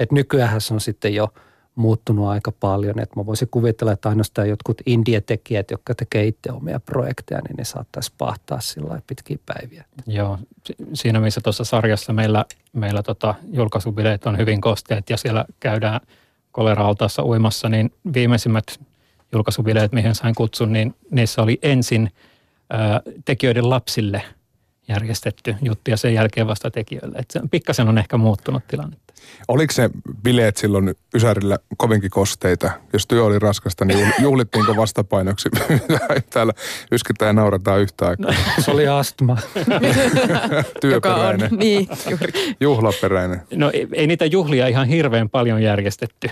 Et 0.00 0.12
nykyään 0.12 0.60
se 0.60 0.74
on 0.74 0.80
sitten 0.80 1.14
jo– 1.14 1.28
muuttunut 1.80 2.28
aika 2.28 2.52
paljon. 2.52 2.98
Että 2.98 3.20
mä 3.20 3.26
voisin 3.26 3.48
kuvitella, 3.50 3.92
että 3.92 4.08
ainoastaan 4.08 4.48
jotkut 4.48 4.80
indie-tekijät, 4.86 5.70
jotka 5.70 5.94
tekee 5.94 6.26
itse 6.26 6.52
omia 6.52 6.80
projekteja, 6.80 7.40
niin 7.40 7.56
ne 7.56 7.64
saattaisi 7.64 8.12
pahtaa 8.18 8.60
sillä 8.60 9.00
pitkiä 9.06 9.38
päiviä. 9.46 9.84
Joo, 10.06 10.38
siinä 10.92 11.20
missä 11.20 11.40
tuossa 11.40 11.64
sarjassa 11.64 12.12
meillä, 12.12 12.44
meillä 12.72 13.02
tota 13.02 13.34
julkaisubileet 13.52 14.26
on 14.26 14.38
hyvin 14.38 14.60
kosteet 14.60 15.10
ja 15.10 15.16
siellä 15.16 15.44
käydään 15.60 16.00
kolera-altaassa 16.52 17.24
uimassa, 17.24 17.68
niin 17.68 17.92
viimeisimmät 18.14 18.80
julkaisubileet, 19.32 19.92
mihin 19.92 20.14
sain 20.14 20.34
kutsun, 20.34 20.72
niin 20.72 20.94
niissä 21.10 21.42
oli 21.42 21.58
ensin 21.62 22.10
ää, 22.70 23.00
tekijöiden 23.24 23.70
lapsille 23.70 24.22
järjestetty 24.90 25.54
juttu 25.62 25.90
ja 25.90 25.96
sen 25.96 26.14
jälkeen 26.14 26.46
vasta 26.46 26.70
tekijöille. 26.70 27.18
Että 27.18 27.40
pikkasen 27.50 27.88
on 27.88 27.98
ehkä 27.98 28.16
muuttunut 28.16 28.66
tilanne. 28.68 28.96
Oliko 29.48 29.72
se 29.72 29.90
bileet 30.22 30.56
silloin 30.56 30.94
Ysärillä 31.14 31.58
kovinkin 31.76 32.10
kosteita? 32.10 32.70
Jos 32.92 33.06
työ 33.06 33.24
oli 33.24 33.38
raskasta, 33.38 33.84
niin 33.84 34.12
juhlittiinko 34.22 34.76
vastapainoksi? 34.76 35.48
Täällä 36.32 36.52
yskitään 36.92 37.28
ja 37.28 37.32
naurataan 37.32 37.80
yhtä 37.80 38.06
aikaa. 38.06 38.30
No, 38.30 38.36
se 38.58 38.70
oli 38.70 38.88
astma. 38.88 39.36
Työperäinen. 40.80 41.52
On, 41.52 41.58
niin, 41.58 41.88
juuri. 42.10 42.32
Juhlaperäinen. 42.60 43.42
No 43.54 43.70
ei, 43.70 43.88
ei 43.92 44.06
niitä 44.06 44.26
juhlia 44.26 44.66
ihan 44.66 44.88
hirveän 44.88 45.28
paljon 45.28 45.62
järjestetty, 45.62 46.30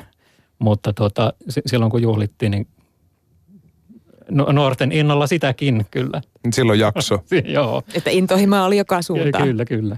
mutta 0.58 0.92
tuota, 0.92 1.32
silloin 1.66 1.90
kun 1.90 2.02
juhlittiin, 2.02 2.50
niin 2.50 2.66
no, 4.30 4.52
nuorten 4.52 4.92
innolla 4.92 5.26
sitäkin 5.26 5.86
kyllä. 5.90 6.20
Silloin 6.52 6.80
jakso. 6.80 7.24
Joo. 7.44 7.82
Että 7.94 8.10
intohimoa 8.10 8.64
oli 8.64 8.76
joka 8.76 9.02
suuntaan. 9.02 9.44
Kyllä, 9.44 9.64
kyllä. 9.64 9.96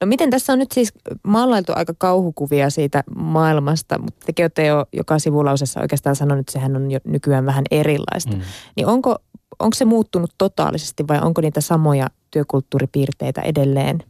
No 0.00 0.06
miten 0.06 0.30
tässä 0.30 0.52
on 0.52 0.58
nyt 0.58 0.72
siis 0.72 0.92
maalailtu 1.22 1.72
aika 1.76 1.94
kauhukuvia 1.98 2.70
siitä 2.70 3.04
maailmasta, 3.16 3.98
mutta 3.98 4.26
tekin 4.26 4.44
olette 4.44 4.66
jo 4.66 4.86
joka 4.92 5.18
sivulausessa 5.18 5.80
oikeastaan 5.80 6.16
sanonut, 6.16 6.40
että 6.40 6.52
sehän 6.52 6.76
on 6.76 6.90
jo 6.90 6.98
nykyään 7.04 7.46
vähän 7.46 7.64
erilaista. 7.70 8.32
Mm. 8.32 8.42
Niin 8.76 8.86
onko, 8.86 9.16
onko 9.58 9.74
se 9.74 9.84
muuttunut 9.84 10.30
totaalisesti 10.38 11.08
vai 11.08 11.20
onko 11.22 11.40
niitä 11.40 11.60
samoja 11.60 12.06
työkulttuuripiirteitä 12.30 13.40
edelleen? 13.40 14.02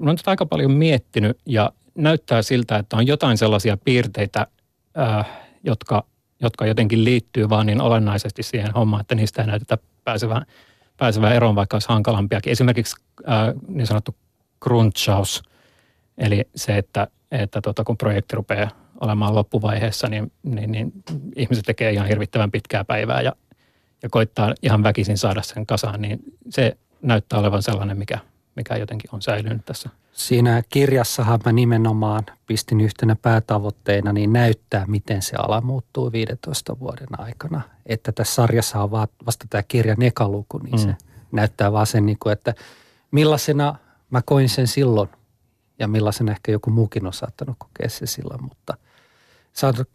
Olen 0.00 0.18
aika 0.26 0.46
paljon 0.46 0.72
miettinyt 0.72 1.38
ja 1.46 1.72
näyttää 1.94 2.42
siltä, 2.42 2.76
että 2.76 2.96
on 2.96 3.06
jotain 3.06 3.38
sellaisia 3.38 3.76
piirteitä, 3.76 4.46
äh, 4.98 5.26
jotka, 5.64 6.04
jotka 6.42 6.66
jotenkin 6.66 7.04
liittyy 7.04 7.48
vaan 7.48 7.66
niin 7.66 7.80
olennaisesti 7.80 8.42
siihen 8.42 8.72
hommaan, 8.74 9.00
että 9.00 9.14
niistä 9.14 9.42
ei 9.42 9.46
näytetä 9.48 9.78
pääsevän, 10.04 10.46
pääsevän 10.98 11.32
eroon, 11.32 11.54
vaikka 11.54 11.74
olisi 11.74 11.88
hankalampiakin. 11.88 12.50
Esimerkiksi 12.50 12.96
äh, 13.28 13.54
niin 13.68 13.86
sanottu 13.86 14.14
crunchaus, 14.64 15.42
eli 16.18 16.44
se, 16.54 16.78
että, 16.78 17.06
että 17.30 17.60
tota, 17.60 17.84
kun 17.84 17.98
projekti 17.98 18.36
rupeaa 18.36 18.70
olemaan 19.00 19.34
loppuvaiheessa, 19.34 20.08
niin, 20.08 20.32
niin, 20.42 20.72
niin 20.72 20.92
ihmiset 21.36 21.64
tekee 21.66 21.90
ihan 21.90 22.08
hirvittävän 22.08 22.50
pitkää 22.50 22.84
päivää 22.84 23.22
ja, 23.22 23.32
ja 24.02 24.08
koittaa 24.08 24.54
ihan 24.62 24.82
väkisin 24.82 25.18
saada 25.18 25.42
sen 25.42 25.66
kasaan, 25.66 26.02
niin 26.02 26.18
se 26.50 26.76
näyttää 27.02 27.38
olevan 27.38 27.62
sellainen, 27.62 27.98
mikä, 27.98 28.18
mikä 28.58 28.76
jotenkin 28.76 29.10
on 29.12 29.22
säilynyt 29.22 29.64
tässä. 29.64 29.90
Siinä 30.12 30.62
kirjassahan 30.68 31.40
mä 31.44 31.52
nimenomaan 31.52 32.26
pistin 32.46 32.80
yhtenä 32.80 33.16
päätavoitteena 33.22 34.12
niin 34.12 34.32
näyttää, 34.32 34.84
miten 34.86 35.22
se 35.22 35.36
ala 35.36 35.60
muuttuu 35.60 36.12
15 36.12 36.78
vuoden 36.78 37.20
aikana. 37.20 37.60
Että 37.86 38.12
tässä 38.12 38.34
sarjassa 38.34 38.82
on 38.82 38.90
vasta 39.26 39.46
tämä 39.50 39.62
kirjan 39.62 40.02
ekaluku, 40.02 40.58
niin 40.58 40.74
mm. 40.74 40.78
se 40.78 40.96
näyttää 41.32 41.72
vaan 41.72 41.86
sen, 41.86 42.06
niin 42.06 42.18
kuin, 42.18 42.32
että 42.32 42.54
millaisena– 43.10 43.74
mä 44.10 44.22
koin 44.22 44.48
sen 44.48 44.66
silloin 44.66 45.08
ja 45.78 45.88
millaisen 45.88 46.28
ehkä 46.28 46.52
joku 46.52 46.70
muukin 46.70 47.06
on 47.06 47.12
saattanut 47.12 47.56
kokea 47.58 47.88
se 47.88 48.06
silloin, 48.06 48.42
mutta 48.42 48.76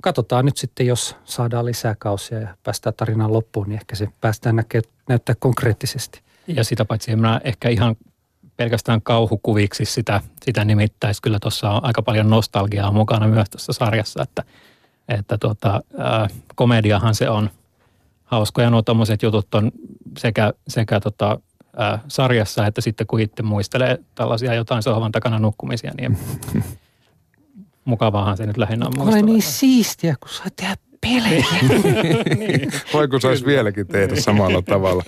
katsotaan 0.03 0.45
nyt 0.45 0.57
sitten, 0.57 0.87
jos 0.87 1.15
saadaan 1.23 1.65
lisää 1.65 1.95
kausia 1.99 2.39
ja 2.39 2.57
päästään 2.63 2.93
tarinan 2.93 3.33
loppuun, 3.33 3.69
niin 3.69 3.79
ehkä 3.79 3.95
se 3.95 4.07
päästään 4.21 4.55
näke, 4.55 4.81
näyttää 5.09 5.35
konkreettisesti. 5.39 6.21
Ja 6.47 6.63
sitä 6.63 6.85
paitsi 6.85 7.15
mä 7.15 7.41
ehkä 7.43 7.69
ihan 7.69 7.95
pelkästään 8.57 9.01
kauhukuviksi 9.01 9.85
sitä, 9.85 10.21
sitä 10.45 10.65
nimittäisi. 10.65 11.21
Kyllä 11.21 11.39
tuossa 11.39 11.69
on 11.69 11.85
aika 11.85 12.01
paljon 12.01 12.29
nostalgiaa 12.29 12.91
mukana 12.91 13.27
myös 13.27 13.49
tässä 13.49 13.73
sarjassa, 13.73 14.23
että, 14.23 14.43
että 15.09 15.37
tota, 15.37 15.81
ää, 15.97 16.27
komediahan 16.55 17.15
se 17.15 17.29
on. 17.29 17.49
Hauskoja 18.23 18.69
nuo 18.69 18.81
tuommoiset 18.81 19.23
jutut 19.23 19.55
on 19.55 19.71
sekä, 20.17 20.53
sekä 20.67 20.99
tota, 20.99 21.39
ää, 21.77 21.99
sarjassa, 22.07 22.67
että 22.67 22.81
sitten 22.81 23.07
kun 23.07 23.19
itse 23.19 23.43
muistelee 23.43 23.99
tällaisia 24.15 24.53
jotain 24.53 24.83
sohvan 24.83 25.11
takana 25.11 25.39
nukkumisia, 25.39 25.91
niin 25.97 26.17
mukavaahan 27.85 28.37
se 28.37 28.45
nyt 28.45 28.57
lähinnä 28.57 28.85
on 28.85 29.07
Ole 29.07 29.21
niin 29.21 29.41
siistiä, 29.41 30.15
kun 30.19 30.29
saa 30.29 30.47
tehdä 30.55 30.77
pelejä. 31.03 31.45
niin. 32.39 32.71
Voi 32.93 33.07
kun 33.07 33.21
saisi 33.21 33.45
vieläkin 33.45 33.87
tehdä 33.87 34.15
samalla 34.15 34.61
tavalla. 34.61 35.03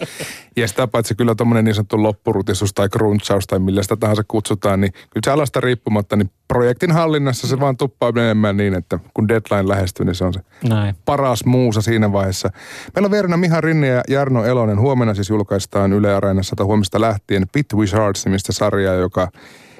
Ja 0.58 0.67
sitä 0.67 0.88
paitsi 0.88 1.15
kyllä 1.15 1.36
tuommoinen 1.36 1.65
niin 1.65 1.75
sanottu 1.75 2.03
loppurutistus 2.03 2.73
tai 2.73 2.89
gruntsaus 2.89 3.47
tai 3.47 3.60
millä 3.60 3.84
sitä 3.84 3.95
tahansa 3.95 4.23
kutsutaan, 4.27 4.81
niin 4.81 4.91
kyllä 4.91 5.21
se 5.25 5.31
alasta 5.31 5.62
riippumatta, 5.62 6.15
niin 6.15 6.31
projektin 6.47 6.91
hallinnassa 6.91 7.47
se 7.47 7.60
vaan 7.60 7.77
tuppaa 7.77 8.12
menemään 8.12 8.58
niin, 8.58 8.73
että 8.73 8.99
kun 9.13 9.27
deadline 9.27 9.67
lähestyy, 9.67 10.05
niin 10.05 10.15
se 10.15 10.25
on 10.25 10.34
se 10.34 10.39
Näin. 10.69 10.95
paras 11.05 11.45
muusa 11.45 11.81
siinä 11.81 12.12
vaiheessa. 12.12 12.49
Meillä 12.95 13.08
on 13.08 13.12
vierellä 13.12 13.38
Miha 13.38 13.62
Rinne 13.62 13.88
ja 13.88 14.01
Jarno 14.08 14.43
Elonen. 14.45 14.79
Huomenna 14.79 15.13
siis 15.13 15.29
julkaistaan 15.29 15.93
Yle 15.93 16.15
Areenassa 16.15 16.55
tai 16.55 16.65
huomista 16.65 17.01
lähtien 17.01 17.45
Pit 17.51 17.73
Wizards 17.73 18.25
nimistä 18.25 18.53
sarjaa, 18.53 18.93
joka 18.93 19.27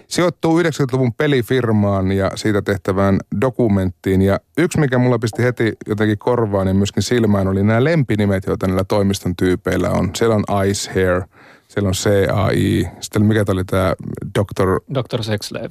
sijoittuu 0.08 0.62
90-luvun 0.62 1.14
pelifirmaan 1.14 2.12
ja 2.12 2.32
siitä 2.36 2.62
tehtävään 2.62 3.18
dokumenttiin. 3.42 4.22
Ja 4.22 4.40
yksi, 4.58 4.80
mikä 4.80 4.98
mulla 4.98 5.20
pisti 5.20 5.44
heti 5.44 5.74
jotenkin 5.88 6.18
korvaan 6.18 6.68
ja 6.68 6.74
myöskin 6.74 7.04
silmään, 7.04 7.48
oli 7.48 7.64
nämä 7.64 7.84
lempinimet, 7.84 8.44
joita 8.48 8.68
näillä 8.68 8.84
toimiston 8.84 9.36
tyypeillä 9.36 9.90
on. 9.90 10.12
Siellä 10.16 10.36
on 10.36 10.66
Ice 10.68 10.92
Hair, 10.94 11.22
siellä 11.68 11.88
on 11.88 11.94
CAI, 11.94 12.90
sitten 13.00 13.26
mikä 13.26 13.46
oli 13.48 13.64
tämä 13.64 13.96
Dr. 14.40 14.80
Dr. 14.94 15.24
Sexslave. 15.24 15.70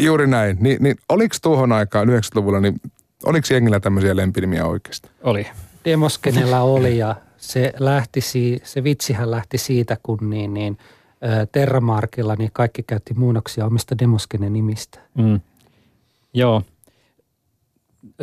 Juuri 0.00 0.26
näin. 0.26 0.56
Ni, 0.60 0.76
niin 0.80 0.96
oliko 1.08 1.36
tuohon 1.42 1.72
aikaan 1.72 2.08
90-luvulla, 2.08 2.60
niin 2.60 2.80
oliko 3.24 3.46
jengillä 3.50 3.80
tämmöisiä 3.80 4.16
lempinimiä 4.16 4.66
oikeasti? 4.66 5.08
Oli. 5.22 5.46
Demoskenella 5.84 6.60
oli 6.60 6.98
ja 6.98 7.16
se, 7.36 7.72
lähti, 7.78 8.20
se 8.62 8.84
vitsihän 8.84 9.30
lähti 9.30 9.58
siitä, 9.58 9.96
kun 10.02 10.30
niin, 10.30 10.54
niin– 10.54 10.78
Terramarkilla, 11.52 12.34
niin 12.34 12.50
kaikki 12.52 12.82
käytti 12.82 13.14
muunnoksia 13.14 13.66
omista 13.66 13.98
Demoskenen 13.98 14.52
nimistä. 14.52 15.00
Mm. 15.14 15.40
Joo. 16.34 16.62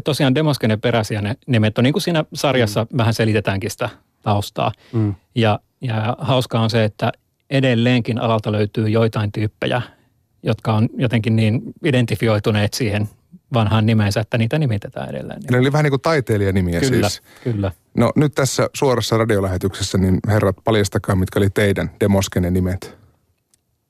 Tosiaan 0.03 0.35
Demoskenen 0.35 0.81
peräisiä 0.81 1.21
ne 1.21 1.35
nimet 1.47 1.77
on, 1.77 1.83
niin 1.83 1.93
kuin 1.93 2.01
siinä 2.01 2.25
sarjassa 2.33 2.87
mm. 2.89 2.97
vähän 2.97 3.13
selitetäänkin 3.13 3.71
sitä 3.71 3.89
taustaa. 4.21 4.71
Mm. 4.93 5.15
Ja, 5.35 5.59
ja 5.81 6.15
hauskaa 6.19 6.61
on 6.61 6.69
se, 6.69 6.83
että 6.83 7.11
edelleenkin 7.49 8.21
alalta 8.21 8.51
löytyy 8.51 8.89
joitain 8.89 9.31
tyyppejä, 9.31 9.81
jotka 10.43 10.73
on 10.73 10.89
jotenkin 10.97 11.35
niin 11.35 11.61
identifioituneet 11.83 12.73
siihen 12.73 13.09
vanhaan 13.53 13.85
nimensä, 13.85 14.19
että 14.19 14.37
niitä 14.37 14.59
nimitetään 14.59 15.09
edelleen. 15.09 15.41
Ne 15.51 15.57
oli 15.57 15.71
vähän 15.71 15.83
niin 15.83 15.91
kuin 15.91 16.01
taiteilijanimiä 16.01 16.79
kyllä, 16.79 17.09
siis. 17.09 17.23
Kyllä, 17.43 17.71
No 17.97 18.11
nyt 18.15 18.35
tässä 18.35 18.69
suorassa 18.73 19.17
radiolähetyksessä, 19.17 19.97
niin 19.97 20.19
herrat, 20.27 20.55
paljastakaa, 20.63 21.15
mitkä 21.15 21.39
oli 21.39 21.49
teidän 21.49 21.91
Demoskenen 21.99 22.53
nimet. 22.53 22.97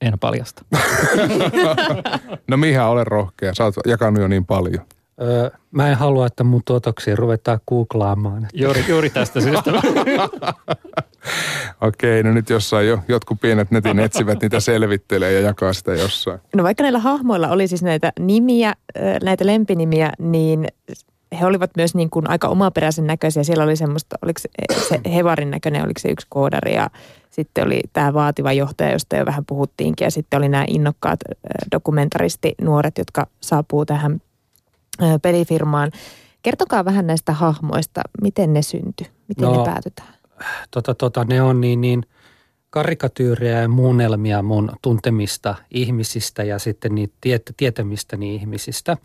En 0.00 0.18
paljasta. 0.18 0.64
no 2.50 2.56
Miha, 2.56 2.88
ole 2.88 3.04
rohkea. 3.04 3.54
Sä 3.54 3.64
oot 3.64 3.74
jakanut 3.86 4.22
jo 4.22 4.28
niin 4.28 4.46
paljon. 4.46 4.86
Öö, 5.22 5.50
mä 5.70 5.88
en 5.88 5.96
halua, 5.96 6.26
että 6.26 6.44
mun 6.44 6.62
tuotoksia 6.64 7.16
ruvetaan 7.16 7.60
googlaamaan. 7.68 8.44
Että... 8.44 8.56
Juuri, 8.58 8.84
juuri 8.88 9.10
tästä 9.10 9.40
syystä. 9.40 9.70
Okei, 11.80 12.22
no 12.22 12.32
nyt 12.32 12.50
jossain 12.50 12.88
jo 12.88 12.98
jotkut 13.08 13.40
pienet 13.40 13.70
netin 13.70 13.98
etsivät 13.98 14.42
niitä 14.42 14.60
selvittelee 14.60 15.32
ja 15.32 15.40
jakaa 15.40 15.72
sitä 15.72 15.92
jossain. 15.92 16.40
No 16.56 16.64
vaikka 16.64 16.82
näillä 16.82 16.98
hahmoilla 16.98 17.48
oli 17.48 17.68
siis 17.68 17.82
näitä 17.82 18.12
nimiä, 18.20 18.74
näitä 19.22 19.46
lempinimiä, 19.46 20.12
niin 20.18 20.68
he 21.40 21.46
olivat 21.46 21.70
myös 21.76 21.94
niin 21.94 22.10
kuin 22.10 22.30
aika 22.30 22.48
omaperäisen 22.48 23.06
näköisiä. 23.06 23.44
Siellä 23.44 23.64
oli 23.64 23.76
semmoista, 23.76 24.18
oliko 24.22 24.40
se, 24.40 24.48
se 24.88 25.00
Hevarin 25.14 25.50
näköinen, 25.50 25.84
oliko 25.84 26.00
se 26.00 26.08
yksi 26.08 26.26
koodari 26.30 26.74
ja 26.74 26.90
sitten 27.30 27.66
oli 27.66 27.80
tämä 27.92 28.14
vaativa 28.14 28.52
johtaja, 28.52 28.92
josta 28.92 29.16
jo 29.16 29.26
vähän 29.26 29.44
puhuttiinkin 29.44 30.04
ja 30.04 30.10
sitten 30.10 30.38
oli 30.38 30.48
nämä 30.48 30.64
innokkaat 30.68 31.20
dokumentaristi 31.72 32.54
nuoret, 32.60 32.98
jotka 32.98 33.26
saapuu 33.40 33.86
tähän 33.86 34.20
pelifirmaan. 35.22 35.90
Kertokaa 36.42 36.84
vähän 36.84 37.06
näistä 37.06 37.32
hahmoista, 37.32 38.00
miten 38.22 38.52
ne 38.52 38.62
syntyi, 38.62 39.06
miten 39.28 39.44
no, 39.44 39.58
ne 39.58 39.64
päätetään? 39.64 40.14
Tota, 40.70 40.94
tota, 40.94 41.24
ne 41.24 41.42
on 41.42 41.60
niin, 41.60 41.80
niin 41.80 42.02
karikatyyrejä 42.70 43.60
ja 43.60 43.68
muunnelmia 43.68 44.42
mun 44.42 44.70
tuntemista 44.82 45.54
ihmisistä 45.70 46.42
ja 46.42 46.58
sitten 46.58 46.94
niitä 46.94 47.14
tiet, 47.20 47.52
tietämistäni 47.56 48.34
ihmisistä. 48.34 48.96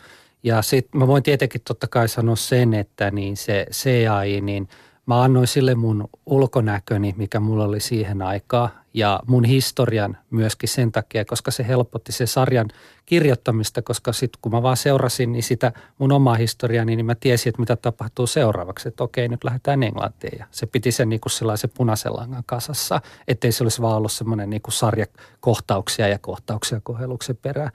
Ja 0.43 0.61
sitten 0.61 0.99
mä 0.99 1.07
voin 1.07 1.23
tietenkin 1.23 1.61
totta 1.67 1.87
kai 1.87 2.07
sanoa 2.07 2.35
sen, 2.35 2.73
että 2.73 3.11
niin 3.11 3.37
se 3.37 3.65
CAI, 3.71 4.41
niin 4.41 4.67
mä 5.05 5.23
annoin 5.23 5.47
sille 5.47 5.75
mun 5.75 6.09
ulkonäköni, 6.25 7.13
mikä 7.17 7.39
mulla 7.39 7.63
oli 7.63 7.79
siihen 7.79 8.21
aikaan 8.21 8.69
ja 8.93 9.19
mun 9.27 9.43
historian 9.43 10.17
myöskin 10.29 10.69
sen 10.69 10.91
takia, 10.91 11.25
koska 11.25 11.51
se 11.51 11.67
helpotti 11.67 12.11
se 12.11 12.25
sarjan 12.25 12.69
kirjoittamista, 13.05 13.81
koska 13.81 14.13
sitten 14.13 14.39
kun 14.41 14.51
mä 14.51 14.63
vaan 14.63 14.77
seurasin 14.77 15.31
niin 15.31 15.43
sitä 15.43 15.71
mun 15.97 16.11
omaa 16.11 16.35
historiaa, 16.35 16.85
niin 16.85 17.05
mä 17.05 17.15
tiesin, 17.15 17.49
että 17.49 17.61
mitä 17.61 17.75
tapahtuu 17.75 18.27
seuraavaksi, 18.27 18.87
että 18.87 19.03
okei, 19.03 19.27
nyt 19.27 19.43
lähdetään 19.43 19.83
Englantiin 19.83 20.39
ja 20.39 20.45
se 20.51 20.65
piti 20.65 20.91
sen 20.91 21.09
niin 21.09 21.21
kuin 21.21 21.31
sellaisen 21.31 21.71
punaisen 21.73 22.15
langan 22.15 22.43
kasassa, 22.45 23.01
ettei 23.27 23.51
se 23.51 23.63
olisi 23.63 23.81
vaan 23.81 23.97
ollut 23.97 24.11
semmoinen 24.11 24.49
niin 24.49 24.61
kuin 24.61 24.73
sarjakohtauksia 24.73 26.07
ja 26.07 26.19
kohtauksia 26.19 26.81
kohelluksen 26.83 27.37
perään. 27.37 27.71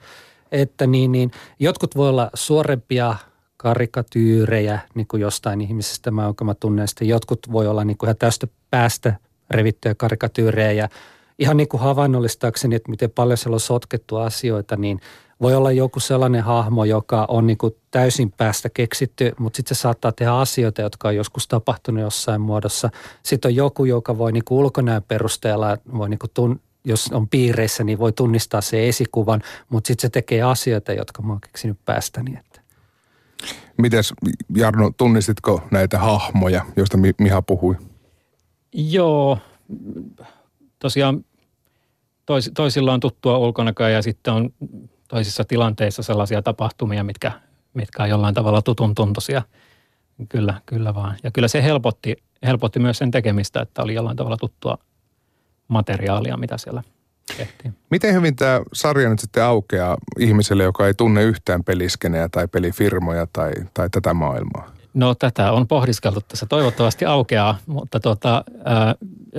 Että 0.51 0.87
niin, 0.87 1.11
niin 1.11 1.31
jotkut 1.59 1.95
voi 1.95 2.09
olla 2.09 2.29
suorempia 2.33 3.15
karikatyyrejä 3.57 4.79
niin 4.95 5.07
kuin 5.07 5.21
jostain 5.21 5.61
ihmisestä, 5.61 6.11
mä, 6.11 6.23
jonka 6.23 6.45
mä 6.45 6.53
tunnen. 6.53 6.87
Sitten 6.87 7.07
jotkut 7.07 7.39
voi 7.51 7.67
olla 7.67 7.83
niin 7.83 7.97
kuin 7.97 8.07
ihan 8.07 8.17
tästä 8.17 8.47
päästä 8.69 9.15
revittyjä 9.49 9.95
karikatyyrejä 9.95 10.71
ja 10.71 10.89
ihan 11.39 11.57
niin 11.57 11.67
kuin 11.67 11.81
havainnollistaakseni, 11.81 12.75
että 12.75 12.91
miten 12.91 13.11
paljon 13.11 13.37
siellä 13.37 13.55
on 13.55 13.59
sotkettu 13.59 14.17
asioita, 14.17 14.75
niin 14.75 14.99
voi 15.41 15.55
olla 15.55 15.71
joku 15.71 15.99
sellainen 15.99 16.43
hahmo, 16.43 16.85
joka 16.85 17.25
on 17.29 17.47
niin 17.47 17.57
kuin 17.57 17.75
täysin 17.91 18.31
päästä 18.31 18.69
keksitty, 18.69 19.31
mutta 19.39 19.57
sitten 19.57 19.75
se 19.75 19.81
saattaa 19.81 20.11
tehdä 20.11 20.31
asioita, 20.31 20.81
jotka 20.81 21.07
on 21.07 21.15
joskus 21.15 21.47
tapahtunut 21.47 22.03
jossain 22.03 22.41
muodossa. 22.41 22.89
Sitten 23.23 23.49
on 23.49 23.55
joku, 23.55 23.85
joka 23.85 24.17
voi 24.17 24.31
niin 24.31 24.43
kuin 24.45 24.59
ulkonäön 24.59 25.03
perusteella, 25.03 25.77
voi 25.97 26.09
niin 26.09 26.19
kuin 26.19 26.31
tun, 26.33 26.59
jos 26.85 27.09
on 27.11 27.27
piireissä, 27.27 27.83
niin 27.83 27.99
voi 27.99 28.11
tunnistaa 28.11 28.61
se 28.61 28.87
esikuvan, 28.87 29.41
mutta 29.69 29.87
sitten 29.87 30.01
se 30.01 30.09
tekee 30.09 30.41
asioita, 30.41 30.93
jotka 30.93 31.21
mä 31.21 31.33
oon 31.33 31.41
keksinyt 31.41 31.77
päästäni. 31.85 32.37
Että. 32.39 32.61
Mites 33.77 34.13
Jarno, 34.55 34.91
tunnistitko 34.97 35.61
näitä 35.71 35.99
hahmoja, 35.99 36.65
joista 36.75 36.97
Miha 37.19 37.41
puhui? 37.41 37.75
Joo, 38.79 39.37
tosiaan 40.79 41.25
tois, 42.25 42.51
toisilla 42.55 42.93
on 42.93 42.99
tuttua 42.99 43.37
ulkonäköä 43.37 43.89
ja 43.89 44.01
sitten 44.01 44.33
on 44.33 44.49
toisissa 45.07 45.43
tilanteissa 45.43 46.03
sellaisia 46.03 46.41
tapahtumia, 46.41 47.03
mitkä, 47.03 47.31
mitkä 47.73 48.03
on 48.03 48.09
jollain 48.09 48.35
tavalla 48.35 48.61
tutun 48.61 48.95
tuntuisia. 48.95 49.41
Kyllä, 50.29 50.61
kyllä 50.65 50.95
vaan. 50.95 51.17
Ja 51.23 51.31
kyllä 51.31 51.47
se 51.47 51.63
helpotti, 51.63 52.15
helpotti 52.43 52.79
myös 52.79 52.97
sen 52.97 53.11
tekemistä, 53.11 53.61
että 53.61 53.81
oli 53.81 53.93
jollain 53.93 54.17
tavalla 54.17 54.37
tuttua 54.37 54.77
materiaalia, 55.67 56.37
mitä 56.37 56.57
siellä 56.57 56.83
tehtiin. 57.37 57.73
Miten 57.91 58.13
hyvin 58.13 58.35
tämä 58.35 58.61
sarja 58.73 59.09
nyt 59.09 59.19
sitten 59.19 59.43
aukeaa 59.43 59.97
ihmiselle, 60.19 60.63
joka 60.63 60.87
ei 60.87 60.93
tunne 60.93 61.23
yhtään 61.23 61.63
peliskenejä 61.63 62.29
tai 62.29 62.47
pelifirmoja 62.47 63.27
tai, 63.33 63.51
tai 63.73 63.89
tätä 63.89 64.13
maailmaa? 64.13 64.76
No 64.97 65.15
tätä 65.15 65.51
on 65.51 65.67
pohdiskeltu 65.67 66.21
tässä. 66.27 66.45
Toivottavasti 66.45 67.05
aukeaa, 67.05 67.57
mutta 67.65 67.99
tuota, 67.99 68.43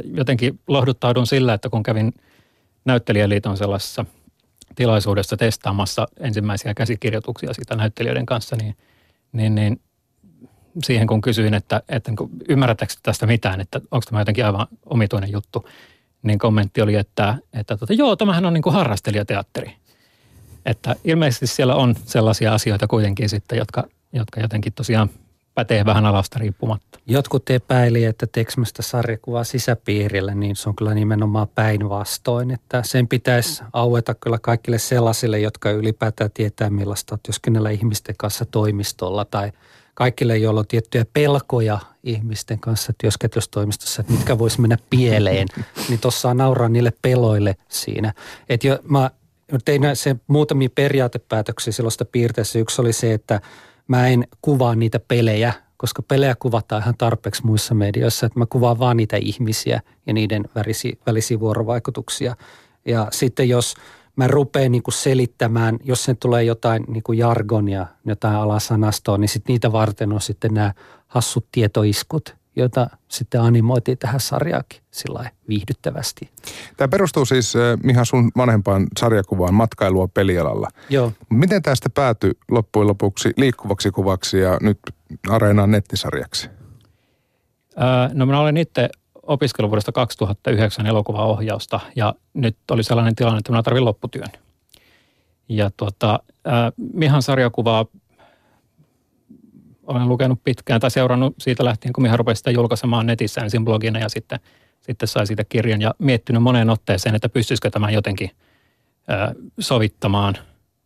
jotenkin 0.04 0.60
lohduttaudun 0.68 1.26
sillä, 1.26 1.54
että 1.54 1.68
kun 1.68 1.82
kävin 1.82 2.14
näyttelijäliiton 2.84 3.56
sellaisessa 3.56 4.04
tilaisuudessa 4.74 5.36
testaamassa 5.36 6.08
ensimmäisiä 6.20 6.74
käsikirjoituksia 6.74 7.54
siitä 7.54 7.76
näyttelijöiden 7.76 8.26
kanssa, 8.26 8.56
niin, 8.56 8.76
niin, 9.32 9.54
niin 9.54 9.80
siihen 10.84 11.06
kun 11.06 11.20
kysyin, 11.20 11.54
että, 11.54 11.82
että 11.88 12.12
ymmärrättekö 12.48 12.92
tästä 13.02 13.26
mitään, 13.26 13.60
että 13.60 13.80
onko 13.90 14.04
tämä 14.08 14.20
jotenkin 14.20 14.46
aivan 14.46 14.66
omituinen 14.86 15.32
juttu, 15.32 15.68
niin 16.22 16.38
kommentti 16.38 16.82
oli, 16.82 16.94
että, 16.94 17.34
että 17.52 17.76
tota, 17.76 17.92
joo, 17.92 18.16
tämähän 18.16 18.46
on 18.46 18.54
niin 18.54 18.62
kuin 18.62 18.74
harrastelijateatteri. 18.74 19.76
Että 20.66 20.96
ilmeisesti 21.04 21.46
siellä 21.46 21.74
on 21.74 21.94
sellaisia 22.04 22.54
asioita 22.54 22.86
kuitenkin 22.86 23.28
sitten, 23.28 23.58
jotka, 23.58 23.84
jotka 24.12 24.40
jotenkin 24.40 24.72
tosiaan 24.72 25.10
pätee 25.58 25.84
vähän 25.84 26.06
alasta 26.06 26.38
riippumatta. 26.38 26.98
Jotkut 27.06 27.50
epäili, 27.50 28.04
että 28.04 28.26
tekemästä 28.32 28.82
sarjakuvaa 28.82 29.44
sisäpiirille, 29.44 30.34
niin 30.34 30.56
se 30.56 30.68
on 30.68 30.76
kyllä 30.76 30.94
nimenomaan 30.94 31.48
päinvastoin. 31.48 32.50
Että 32.50 32.82
sen 32.82 33.08
pitäisi 33.08 33.62
aueta 33.72 34.14
kyllä 34.14 34.38
kaikille 34.42 34.78
sellaisille, 34.78 35.38
jotka 35.38 35.70
ylipäätään 35.70 36.30
tietää 36.34 36.70
millaista 36.70 37.18
työskennellä 37.22 37.70
ihmisten 37.70 38.14
kanssa 38.18 38.44
toimistolla 38.44 39.24
tai 39.24 39.52
kaikille, 39.94 40.36
joilla 40.36 40.60
on 40.60 40.66
tiettyjä 40.66 41.04
pelkoja 41.12 41.78
ihmisten 42.02 42.60
kanssa 42.60 42.92
työskentelystoimistossa, 42.98 44.00
että 44.00 44.12
mitkä 44.12 44.38
voisi 44.38 44.60
mennä 44.60 44.78
pieleen, 44.90 45.48
niin 45.88 46.00
tuossa 46.00 46.34
nauraa 46.34 46.68
niille 46.68 46.92
peloille 47.02 47.56
siinä. 47.68 48.12
Että 48.48 48.66
jo, 48.66 48.78
mä 48.82 49.10
tein 49.64 49.82
se 49.94 50.16
muutamia 50.26 50.68
periaatepäätöksiä 50.74 51.72
silloista 51.72 52.04
piirteessä. 52.04 52.58
Yksi 52.58 52.80
oli 52.80 52.92
se, 52.92 53.14
että 53.14 53.40
mä 53.88 54.08
en 54.08 54.24
kuvaa 54.42 54.74
niitä 54.74 55.00
pelejä, 55.00 55.52
koska 55.76 56.02
pelejä 56.02 56.34
kuvataan 56.38 56.82
ihan 56.82 56.94
tarpeeksi 56.98 57.46
muissa 57.46 57.74
medioissa, 57.74 58.26
että 58.26 58.38
mä 58.38 58.46
kuvaan 58.46 58.78
vaan 58.78 58.96
niitä 58.96 59.16
ihmisiä 59.16 59.80
ja 60.06 60.12
niiden 60.12 60.44
välisi, 60.54 60.98
välisiä 61.06 61.40
vuorovaikutuksia. 61.40 62.36
Ja 62.84 63.08
sitten 63.12 63.48
jos 63.48 63.74
mä 64.16 64.26
rupean 64.26 64.72
niin 64.72 64.82
selittämään, 64.88 65.78
jos 65.84 66.04
sen 66.04 66.16
tulee 66.16 66.44
jotain 66.44 66.84
niin 66.88 67.18
jargonia, 67.18 67.86
jotain 68.04 68.36
alasanastoa, 68.36 69.18
niin 69.18 69.28
sitten 69.28 69.52
niitä 69.52 69.72
varten 69.72 70.12
on 70.12 70.20
sitten 70.20 70.54
nämä 70.54 70.72
hassut 71.06 71.46
tietoiskut, 71.52 72.36
joita 72.58 72.90
sitten 73.08 73.40
animoitiin 73.40 73.98
tähän 73.98 74.20
sarjaakin 74.20 74.82
sillä 74.90 75.30
viihdyttävästi. 75.48 76.30
Tämä 76.76 76.88
perustuu 76.88 77.24
siis 77.24 77.54
Miha 77.82 78.04
sun 78.04 78.30
vanhempaan 78.36 78.86
sarjakuvaan 78.98 79.54
matkailua 79.54 80.08
pelialalla. 80.08 80.68
Joo. 80.90 81.12
Miten 81.30 81.62
tästä 81.62 81.90
päätyi 81.90 82.32
loppujen 82.50 82.88
lopuksi 82.88 83.32
liikkuvaksi 83.36 83.90
kuvaksi 83.90 84.38
ja 84.38 84.58
nyt 84.60 84.78
Areenaan 85.28 85.70
nettisarjaksi? 85.70 86.48
Öö, 87.80 88.14
no 88.14 88.26
minä 88.26 88.40
olen 88.40 88.56
itse 88.56 88.88
opiskellut 89.22 89.70
vuodesta 89.70 89.92
2009 89.92 90.86
elokuvaohjausta 90.86 91.80
ja 91.96 92.14
nyt 92.34 92.56
oli 92.70 92.82
sellainen 92.82 93.14
tilanne, 93.14 93.38
että 93.38 93.52
minä 93.52 93.62
tarvin 93.62 93.84
lopputyön. 93.84 94.28
Ja 95.48 95.70
tuota, 95.76 96.20
äh, 96.46 96.72
Mihan 96.92 97.22
sarjakuvaa 97.22 97.86
olen 99.88 100.08
lukenut 100.08 100.44
pitkään 100.44 100.80
tai 100.80 100.90
seurannut 100.90 101.34
siitä 101.38 101.64
lähtien, 101.64 101.92
kun 101.92 102.02
Miha 102.02 102.16
rupesi 102.16 102.38
sitä 102.38 102.50
julkaisemaan 102.50 103.06
netissä 103.06 103.40
ensin 103.40 103.64
blogina 103.64 103.98
ja 103.98 104.08
sitten, 104.08 104.40
sitten 104.80 105.08
sai 105.08 105.26
siitä 105.26 105.44
kirjan 105.44 105.80
ja 105.80 105.94
miettinyt 105.98 106.42
moneen 106.42 106.70
otteeseen, 106.70 107.14
että 107.14 107.28
pystyisikö 107.28 107.70
tämän 107.70 107.94
jotenkin 107.94 108.30
äh, 109.10 109.30
sovittamaan 109.58 110.34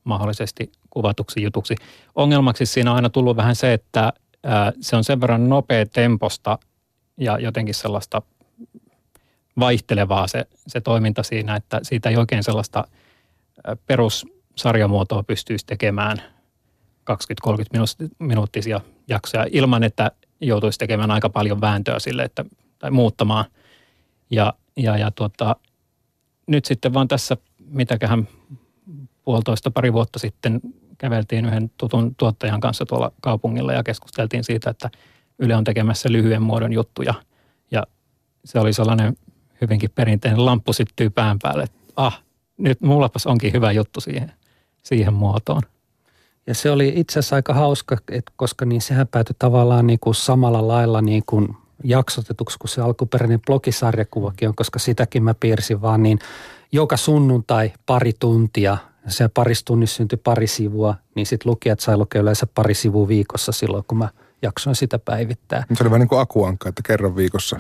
mahdollisesti 0.05 0.73
kuvatuksi 0.91 1.43
jutuksi. 1.43 1.75
Ongelmaksi 2.15 2.67
siinä 2.67 2.91
on 2.91 2.97
aina 2.97 3.11
tullut 3.11 3.37
vähän 3.37 3.57
se, 3.57 3.73
että 3.73 4.05
äh, 4.05 4.73
se 4.81 4.97
on 4.97 5.05
sen 5.05 5.21
verran 5.21 5.49
nopea 5.49 5.87
temposta 5.87 6.59
ja 7.17 7.39
jotenkin 7.39 7.75
sellaista 7.75 8.23
vaihtelevaa 9.59 10.27
se, 10.27 10.47
se 10.67 10.81
toiminta 10.81 11.23
siinä, 11.23 11.57
että 11.57 11.81
siitä 11.83 12.09
ei 12.09 12.17
oikein 12.17 12.43
sellaista 12.43 12.85
perussarjamuotoa 13.87 15.23
pystyisi 15.23 15.67
tekemään 15.67 16.23
20-30 17.11 18.09
minuuttisia 18.19 18.81
jaksoja 19.09 19.47
ilman, 19.53 19.85
että 19.85 20.11
joutuisi 20.41 20.79
tekemään 20.79 21.11
aika 21.11 21.29
paljon 21.29 21.61
vääntöä 21.61 21.99
sille, 21.99 22.23
että, 22.23 22.45
tai 22.79 22.91
muuttamaan. 22.91 23.45
Ja, 24.31 24.53
ja, 24.77 24.99
ja 24.99 25.11
tuota, 25.11 25.57
nyt 26.47 26.65
sitten 26.65 26.95
vaan 26.95 27.09
tässä, 27.09 27.37
mitäköhän 27.59 28.29
puolitoista 29.25 29.71
pari 29.71 29.93
vuotta 29.93 30.19
sitten 30.19 30.61
käveltiin 30.99 31.45
yhden 31.45 31.71
tutun 31.77 32.15
tuottajan 32.15 32.61
kanssa 32.61 32.87
tuolla 32.87 33.13
kaupungilla 33.21 33.73
ja 33.73 33.83
keskusteltiin 33.83 34.45
siitä, 34.45 34.71
että 34.71 34.91
Yle 35.39 35.57
on 35.57 35.65
tekemässä 35.65 36.13
lyhyen 36.13 36.43
muodon 36.43 36.73
juttuja. 36.73 37.15
Ja 37.71 37.87
se 38.45 38.59
oli 38.59 38.73
sellainen 38.73 39.17
hyvinkin 39.61 39.91
perinteinen 39.91 40.47
lamppu 40.47 40.73
syttyy 40.73 41.11
pään 41.11 41.39
päälle, 41.43 41.67
ah, 41.97 42.23
nyt 42.59 42.81
mullapas 42.81 43.27
onkin 43.27 43.53
hyvä 43.53 43.73
juttu 43.73 44.01
siihen, 44.01 44.33
siihen 44.83 45.15
muotoon. 45.15 45.63
Ja 46.47 46.55
se 46.55 46.71
oli 46.71 46.93
itse 46.97 47.19
asiassa 47.19 47.37
aika 47.37 47.55
hauska, 47.55 47.97
että 48.11 48.33
koska 48.37 48.65
niin 48.65 48.81
sehän 48.81 49.09
päätyi 49.09 49.37
tavallaan 49.39 49.87
niin 49.87 49.99
kuin 49.99 50.15
samalla 50.15 50.69
lailla 50.69 51.03
niin 51.03 51.23
kuin 51.27 51.49
jaksotetuksi 51.85 52.59
kuin 52.59 52.69
se 52.69 52.81
alkuperäinen 52.81 53.41
blogisarjakuvakin 53.41 54.49
on, 54.49 54.55
koska 54.55 54.79
sitäkin 54.79 55.23
mä 55.23 55.35
piirsin 55.35 55.83
vaan 55.83 56.03
niin 56.03 56.19
joka 56.73 56.97
sunnuntai 56.97 57.73
pari 57.87 58.13
tuntia. 58.21 58.77
Se 59.09 59.29
parissa 59.29 59.65
tunnissa 59.65 59.97
syntyi 59.97 60.19
pari 60.25 60.47
sivua, 60.47 60.95
niin 61.15 61.27
sitten 61.27 61.51
lukijat 61.51 61.81
sai 61.81 61.97
lukea 61.97 62.23
yleensä 62.23 62.47
pari 62.55 62.75
sivua 62.75 63.09
viikossa 63.09 63.53
silloin, 63.53 63.85
kun 63.89 63.99
mä 63.99 64.09
jaksoin 64.43 64.77
sitä 64.77 64.99
päivittää. 64.99 65.65
Se 65.75 65.83
oli 65.83 65.91
vähän 65.91 66.01
niin 66.01 66.09
kuin 66.09 66.21
akuankka, 66.21 66.69
että 66.69 66.83
kerran 66.87 67.17
viikossa 67.17 67.59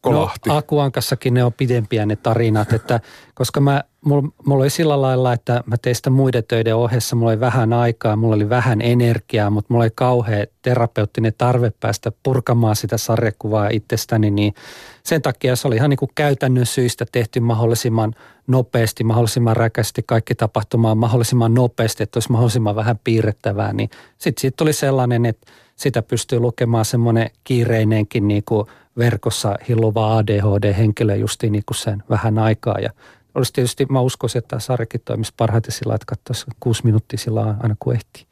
kolahti. 0.00 0.48
No, 0.48 0.56
Akuankassakin 0.56 1.34
ne 1.34 1.44
on 1.44 1.52
pidempiä 1.52 2.06
ne 2.06 2.16
tarinat, 2.16 2.72
että 2.72 3.00
koska 3.34 3.60
mä, 3.60 3.84
mulla, 4.04 4.28
mulla 4.46 4.62
oli 4.62 4.70
sillä 4.70 5.02
lailla, 5.02 5.32
että 5.32 5.62
mä 5.66 5.76
tein 5.76 5.96
sitä 5.96 6.10
muiden 6.10 6.44
töiden 6.48 6.76
ohessa, 6.76 7.16
mulla 7.16 7.30
oli 7.30 7.40
vähän 7.40 7.72
aikaa, 7.72 8.16
mulla 8.16 8.34
oli 8.34 8.48
vähän 8.48 8.80
energiaa, 8.82 9.50
mutta 9.50 9.74
mulla 9.74 9.84
oli 9.84 9.92
kauhean 9.94 10.46
terapeuttinen 10.62 11.32
tarve 11.38 11.72
päästä 11.80 12.12
purkamaan 12.22 12.76
sitä 12.76 12.98
sarjakuvaa 12.98 13.68
itsestäni, 13.68 14.30
niin 14.30 14.54
sen 15.02 15.22
takia 15.22 15.56
se 15.56 15.68
oli 15.68 15.76
ihan 15.76 15.90
niin 15.90 15.98
kuin 15.98 16.10
käytännön 16.14 16.66
syistä 16.66 17.06
tehty 17.12 17.40
mahdollisimman 17.40 18.14
nopeasti, 18.46 19.04
mahdollisimman 19.04 19.56
räkästi, 19.56 20.02
kaikki 20.06 20.34
tapahtumaan 20.34 20.98
mahdollisimman 20.98 21.54
nopeasti, 21.54 22.02
että 22.02 22.16
olisi 22.16 22.32
mahdollisimman 22.32 22.76
vähän 22.76 22.98
piirrettävää, 23.04 23.72
niin 23.72 23.90
sitten 24.18 24.40
siitä 24.40 24.56
tuli 24.56 24.72
sellainen, 24.72 25.26
että 25.26 25.52
sitä 25.76 26.02
pystyy 26.02 26.38
lukemaan 26.40 26.84
semmoinen 26.84 27.30
kiireinenkin 27.44 28.28
niin 28.28 28.42
kuin 28.44 28.66
verkossa 28.98 29.54
hilluva 29.68 30.18
ADHD-henkilö 30.18 31.16
justiin 31.16 31.52
niin 31.52 31.64
kuin 31.66 31.76
sen 31.76 32.02
vähän 32.10 32.38
aikaa. 32.38 32.78
Ja 32.78 32.90
olisi 33.34 33.52
tietysti, 33.52 33.86
mä 33.88 34.00
uskoisin, 34.00 34.38
että 34.38 34.48
tämä 34.48 34.60
sarjakin 34.60 35.00
toimisi 35.04 35.34
parhaiten 35.36 35.72
sillä, 35.72 35.94
että 35.94 36.06
katsoisi 36.06 36.46
kuusi 36.60 36.84
minuuttia 36.84 37.18
sillä 37.18 37.56
aina 37.60 37.76
kuin 37.78 37.96
ehtii. 37.96 38.26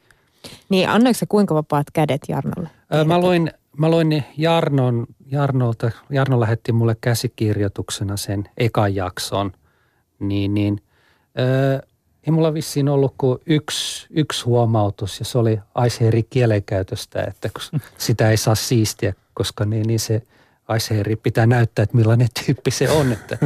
Niin, 0.69 0.89
annoiko 0.89 1.19
se 1.19 1.27
kuinka 1.27 1.55
vapaat 1.55 1.87
kädet 1.93 2.21
Jarnolle? 2.29 2.69
Öö, 2.95 3.05
mä 3.05 3.19
luin, 3.19 3.51
mä 3.77 3.91
luin 3.91 4.25
Jarnon, 4.37 5.07
Jarnolta, 5.27 5.91
Jarno 6.11 6.41
lähetti 6.41 6.73
mulle 6.73 6.97
käsikirjoituksena 7.01 8.17
sen 8.17 8.45
ekan 8.59 8.95
jakson, 8.95 9.53
niin, 10.19 10.55
niin 10.55 10.83
öö, 11.39 11.79
ei 12.27 12.31
mulla 12.31 12.55
vissiin 12.55 12.89
ollut 12.89 13.15
kuin 13.19 13.39
yksi, 13.47 14.07
yksi 14.11 14.45
huomautus 14.45 15.19
ja 15.19 15.25
se 15.25 15.39
oli 15.39 15.61
Aisheeri 15.75 16.23
kielenkäytöstä, 16.23 17.23
että 17.23 17.51
sitä 17.99 18.31
ei 18.31 18.37
saa 18.37 18.55
siistiä, 18.55 19.15
koska 19.35 19.65
niin, 19.65 19.87
niin 19.87 20.01
se 20.01 20.23
Aisheeri 20.69 21.17
pitää 21.17 21.47
näyttää, 21.47 21.83
että 21.83 21.97
millainen 21.97 22.29
tyyppi 22.45 22.71
se 22.71 22.91
on, 22.91 23.13
että 23.13 23.39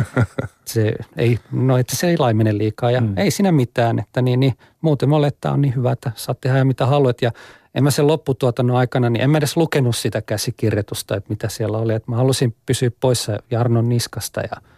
se 0.65 0.95
ei, 1.17 1.39
no, 1.53 1.79
että 1.79 1.97
se 1.97 2.09
ei 2.09 2.19
laimene 2.19 2.59
liikaa. 2.59 2.91
Ja 2.91 3.01
mm. 3.01 3.13
ei 3.17 3.31
siinä 3.31 3.53
mitään, 3.53 3.99
että 3.99 4.23
niin, 4.23 4.41
niin 4.41 4.55
muuten 4.81 5.09
mulle, 5.09 5.27
että 5.27 5.53
on 5.53 5.61
niin 5.61 5.75
hyvä, 5.75 5.93
että 5.93 6.13
saat 6.15 6.41
tehdä 6.41 6.65
mitä 6.65 6.87
haluat. 6.87 7.23
Ja 7.23 7.33
en 7.75 7.85
mä 7.85 7.91
sen 7.91 8.07
lopputuotannon 8.07 8.77
aikana, 8.77 9.11
niin 9.11 9.23
en 9.23 9.31
mä 9.31 9.39
edes 9.39 9.57
lukenut 9.57 9.97
sitä 9.97 10.23
käsikirjoitusta, 10.23 11.17
että 11.17 11.31
mitä 11.31 11.49
siellä 11.49 11.79
oli, 11.79 11.95
että 11.95 12.11
mä 12.11 12.17
halusin 12.17 12.55
pysyä 12.67 12.91
poissa 13.01 13.39
Jarnon 13.51 13.89
niskasta 13.89 14.41
ja– 14.41 14.57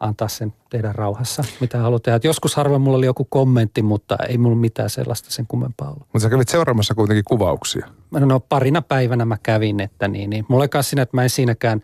antaa 0.00 0.28
sen 0.28 0.54
tehdä 0.70 0.92
rauhassa, 0.92 1.44
mitä 1.60 1.78
haluat 1.78 2.02
tehdä. 2.02 2.20
joskus 2.24 2.56
harvoin 2.56 2.82
mulla 2.82 2.98
oli 2.98 3.06
joku 3.06 3.24
kommentti, 3.24 3.82
mutta 3.82 4.16
ei 4.28 4.38
mulla 4.38 4.56
mitään 4.56 4.90
sellaista 4.90 5.30
sen 5.30 5.46
kummempaa 5.46 5.88
ollut. 5.88 6.06
Mutta 6.12 6.18
sä 6.18 6.30
kävit 6.30 6.48
seuraamassa 6.48 6.94
kuitenkin 6.94 7.24
kuvauksia. 7.24 7.86
No 8.10 8.40
parina 8.40 8.82
päivänä 8.82 9.24
mä 9.24 9.36
kävin, 9.42 9.80
että 9.80 10.08
niin, 10.08 10.30
niin. 10.30 10.44
Mulla 10.48 10.64
ei 10.64 10.82
siinä, 10.82 11.02
että 11.02 11.16
mä 11.16 11.22
en 11.22 11.30
siinäkään, 11.30 11.82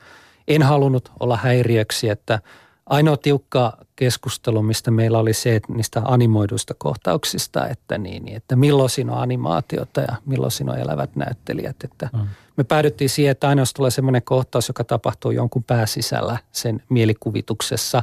en 0.48 0.62
halunnut 0.62 1.12
olla 1.20 1.37
häiriöksi, 1.37 2.09
että 2.09 2.38
ainoa 2.87 3.16
tiukka 3.16 3.77
keskustelu, 3.96 4.62
mistä 4.62 4.90
meillä 4.90 5.18
oli 5.18 5.33
se, 5.33 5.57
että 5.57 5.72
niistä 5.72 6.03
animoiduista 6.05 6.74
kohtauksista, 6.79 7.68
että, 7.68 7.98
niin, 7.98 8.24
niin, 8.24 8.37
että 8.37 8.57
milloin 8.57 8.90
siinä 8.90 9.12
on 9.12 9.18
animaatiota 9.18 10.00
ja 10.00 10.16
milloin 10.27 10.53
siinä 10.53 10.72
on 10.72 10.79
elävät 10.79 11.16
näyttelijät. 11.16 11.77
Että 11.85 12.09
mm. 12.12 12.27
Me 12.56 12.64
päädyttiin 12.64 13.10
siihen, 13.10 13.32
että 13.32 13.48
aina 13.48 13.62
jos 13.62 13.72
tulee 13.72 13.90
semmoinen 13.90 14.22
kohtaus, 14.22 14.68
joka 14.68 14.84
tapahtuu 14.84 15.30
jonkun 15.30 15.64
pääsisällä 15.64 16.38
sen 16.52 16.82
mielikuvituksessa, 16.88 18.02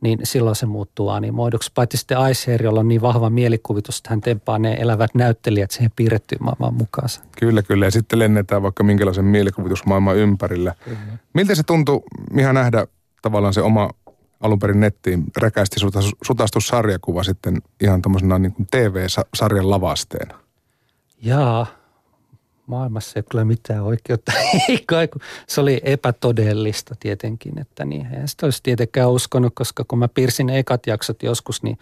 niin 0.00 0.18
silloin 0.22 0.56
se 0.56 0.66
muuttuu 0.66 1.08
animoiduksi. 1.08 1.70
Paitsi 1.74 1.96
sitten 1.96 2.30
Icehair, 2.30 2.62
jolla 2.62 2.80
on 2.80 2.88
niin 2.88 3.02
vahva 3.02 3.30
mielikuvitus, 3.30 3.98
että 3.98 4.10
hän 4.10 4.20
tempaa 4.20 4.58
ne 4.58 4.76
elävät 4.80 5.14
näyttelijät 5.14 5.70
siihen 5.70 5.92
piirrettyyn 5.96 6.44
maailmaan 6.44 6.74
mukaansa. 6.74 7.22
Kyllä, 7.40 7.62
kyllä. 7.62 7.84
Ja 7.84 7.90
sitten 7.90 8.18
lennetään 8.18 8.62
vaikka 8.62 8.84
minkälaisen 8.84 9.24
mielikuvitusmaailman 9.24 10.16
ympärillä. 10.16 10.74
Kyllä. 10.84 10.98
Miltä 11.34 11.54
se 11.54 11.62
tuntui 11.62 12.02
ihan 12.38 12.54
nähdä 12.54 12.86
tavallaan 13.22 13.54
se 13.54 13.62
oma 13.62 13.90
alun 14.40 14.58
perin 14.58 14.80
nettiin 14.80 15.24
räkäisesti 15.36 15.80
sutastu 16.26 16.60
sarjakuva 16.60 17.22
sitten 17.22 17.62
ihan 17.80 18.02
tämmöisenä 18.02 18.38
niin 18.38 18.52
kuin 18.52 18.68
TV-sarjan 18.70 19.70
lavasteena? 19.70 20.38
Jaa, 21.22 21.66
maailmassa 22.70 23.12
ei 23.16 23.22
kyllä 23.30 23.44
mitään 23.44 23.82
oikeutta. 23.82 24.32
Se 25.46 25.60
oli 25.60 25.80
epätodellista 25.84 26.94
tietenkin, 27.00 27.58
että 27.58 27.84
niin, 27.84 28.06
eihän 28.06 28.28
sitä 28.28 28.46
olisi 28.46 28.62
tietenkään 28.62 29.10
uskonut, 29.10 29.52
koska 29.54 29.84
kun 29.88 29.98
mä 29.98 30.08
piirsin 30.08 30.50
ekat 30.50 30.86
jaksot 30.86 31.22
joskus, 31.22 31.62
niin 31.62 31.78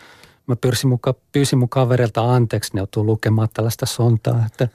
mä 0.47 0.57
pyysin 0.57 0.91
mukaan, 0.91 1.17
pyysin 1.33 1.59
mun 1.59 1.69
kaverilta 1.69 2.35
anteeksi, 2.35 2.71
ne 2.75 2.81
joutuu 2.81 3.07
lukemaan 3.07 3.49
tällaista 3.55 3.87
sontaa, 3.87 4.45
että, 4.47 4.69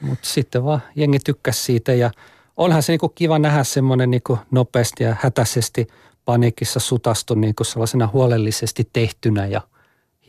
mutta 0.00 0.28
sitten 0.28 0.64
vaan 0.64 0.82
jengi 0.96 1.18
tykkäsi 1.18 1.62
siitä 1.62 1.92
ja 1.92 2.10
onhan 2.56 2.82
se 2.82 2.92
niinku 2.92 3.08
kiva 3.08 3.38
nähdä 3.38 3.64
semmoinen 3.64 4.10
niinku 4.10 4.38
nopeasti 4.50 5.04
ja 5.04 5.16
hätäisesti 5.20 5.86
paniikissa 6.24 6.80
sutastu 6.80 7.34
niinku 7.34 7.64
sellaisena 7.64 8.08
huolellisesti 8.12 8.88
tehtynä 8.92 9.46
ja 9.46 9.60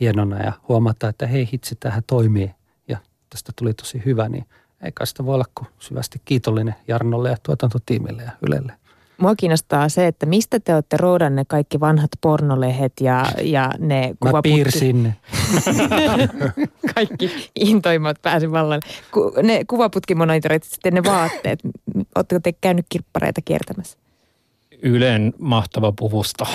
hienona 0.00 0.38
ja 0.38 0.52
huomata, 0.68 1.08
että 1.08 1.26
hei 1.26 1.48
hitsi, 1.52 1.76
tähän 1.80 2.02
toimii 2.06 2.50
ja 2.88 2.98
tästä 3.30 3.52
tuli 3.56 3.74
tosi 3.74 4.02
hyvä, 4.04 4.28
niin 4.28 4.46
eikä 4.82 5.06
sitä 5.06 5.26
voi 5.26 5.34
olla 5.34 5.44
kuin 5.54 5.68
syvästi 5.78 6.20
kiitollinen 6.24 6.74
Jarnolle 6.88 7.30
ja 7.30 7.36
tuotantotiimille 7.42 8.22
ja 8.22 8.30
Ylelle. 8.42 8.72
Mua 9.18 9.34
kiinnostaa 9.36 9.88
se, 9.88 10.06
että 10.06 10.26
mistä 10.26 10.60
te 10.60 10.74
olette 10.74 10.96
roudanne 10.96 11.44
kaikki 11.44 11.80
vanhat 11.80 12.10
pornolehet 12.20 12.92
ja, 13.00 13.26
ja 13.42 13.70
ne 13.78 14.14
Mä 14.24 14.42
piirsin 14.42 15.02
ne. 15.02 15.16
kaikki 16.94 17.50
intoimmat 17.54 18.22
pääsi 18.22 18.52
vallalle. 18.52 18.80
Ku, 19.12 19.32
ne 19.42 19.64
kuvaputkimonitorit, 19.64 20.64
sitten 20.64 20.94
ne 20.94 21.04
vaatteet. 21.04 21.60
Oletteko 22.14 22.40
te 22.40 22.52
käynyt 22.52 22.86
kirppareita 22.88 23.40
kiertämässä? 23.44 23.98
Ylen 24.82 25.34
mahtava 25.38 25.92
puvusta 25.92 26.46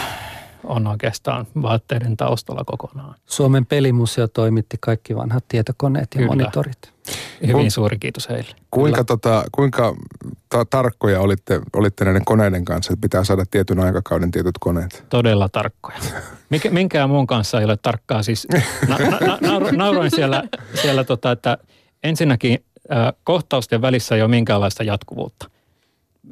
on 0.63 0.87
oikeastaan 0.87 1.47
vaatteiden 1.61 2.17
taustalla 2.17 2.63
kokonaan. 2.63 3.15
Suomen 3.25 3.65
pelimuseo 3.65 4.27
toimitti 4.27 4.77
kaikki 4.79 5.15
vanhat 5.15 5.45
tietokoneet 5.47 6.07
ja 6.13 6.17
Kyllä. 6.17 6.27
monitorit. 6.27 6.90
Hyvin 7.47 7.71
suuri 7.71 7.99
kiitos 7.99 8.29
heille. 8.29 8.55
Kuinka, 8.71 9.03
tota, 9.03 9.43
kuinka 9.51 9.95
ta- 10.49 10.65
tarkkoja 10.65 11.21
olitte, 11.21 11.61
olitte 11.73 12.05
näiden 12.05 12.25
koneiden 12.25 12.65
kanssa, 12.65 12.93
että 12.93 13.01
pitää 13.01 13.23
saada 13.23 13.43
tietyn 13.51 13.79
aikakauden 13.79 14.31
tietyt 14.31 14.55
koneet? 14.59 15.05
Todella 15.09 15.49
tarkkoja. 15.49 15.97
Mikä, 16.49 16.69
minkään 16.69 17.09
muun 17.09 17.27
kanssa 17.27 17.59
ei 17.59 17.65
ole 17.65 17.77
tarkkaa. 17.77 18.23
Siis 18.23 18.47
na, 18.87 18.97
na, 18.97 19.37
na, 19.41 19.71
nauroin 19.71 20.11
siellä, 20.11 20.43
siellä 20.81 21.03
tota, 21.03 21.31
että 21.31 21.57
ensinnäkin 22.03 22.63
äh, 22.91 23.13
kohtausten 23.23 23.81
välissä 23.81 24.15
ei 24.15 24.21
ole 24.21 24.29
minkäänlaista 24.29 24.83
jatkuvuutta. 24.83 25.49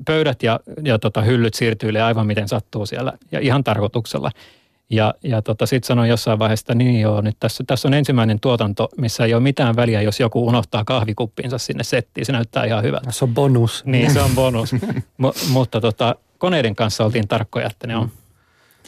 Pöydät 0.06 0.44
ja, 0.44 0.60
ja 0.84 1.00
tota, 1.00 1.22
hyllyt 1.22 1.54
siirtyy 1.54 2.00
aivan 2.00 2.28
miten 2.28 2.48
sattuu 2.48 2.86
siellä 2.86 3.14
ja 3.32 3.40
ihan 3.40 3.64
tarkoituksella. 3.64 4.32
Ja, 4.90 5.14
ja 5.24 5.42
tota, 5.42 5.66
sitten 5.66 5.88
sanoin 5.88 6.10
jossain 6.10 6.40
vaiheessa, 6.40 6.64
että 6.64 6.76
niin 6.76 7.02
joo, 7.02 7.22
nyt 7.22 7.38
tässä, 7.40 7.64
tässä 7.68 7.88
on 7.88 7.94
ensimmäinen 7.94 8.40
tuotanto, 8.40 8.90
missä 8.98 9.26
ei 9.26 9.34
ole 9.34 9.44
mitään 9.44 9.76
väliä, 9.76 10.02
jos 10.02 10.20
joku 10.20 10.48
unohtaa 10.48 10.86
kahvikuppinsa 10.86 11.58
sinne 11.58 11.84
settiin. 11.84 12.26
Se 12.26 12.32
näyttää 12.32 12.66
ihan 12.66 12.84
hyvältä. 12.84 13.12
Se 13.12 13.26
on 13.26 13.34
bonus. 13.34 13.86
Niin, 13.86 14.14
se 14.14 14.22
on 14.22 14.32
bonus. 14.36 14.74
M- 15.18 15.52
mutta 15.52 15.82
tota, 15.82 16.16
koneiden 16.38 16.76
kanssa 16.76 17.06
oltiin 17.06 17.28
tarkkoja, 17.28 17.68
että 17.68 17.88
ne 17.88 17.96
on. 17.96 18.12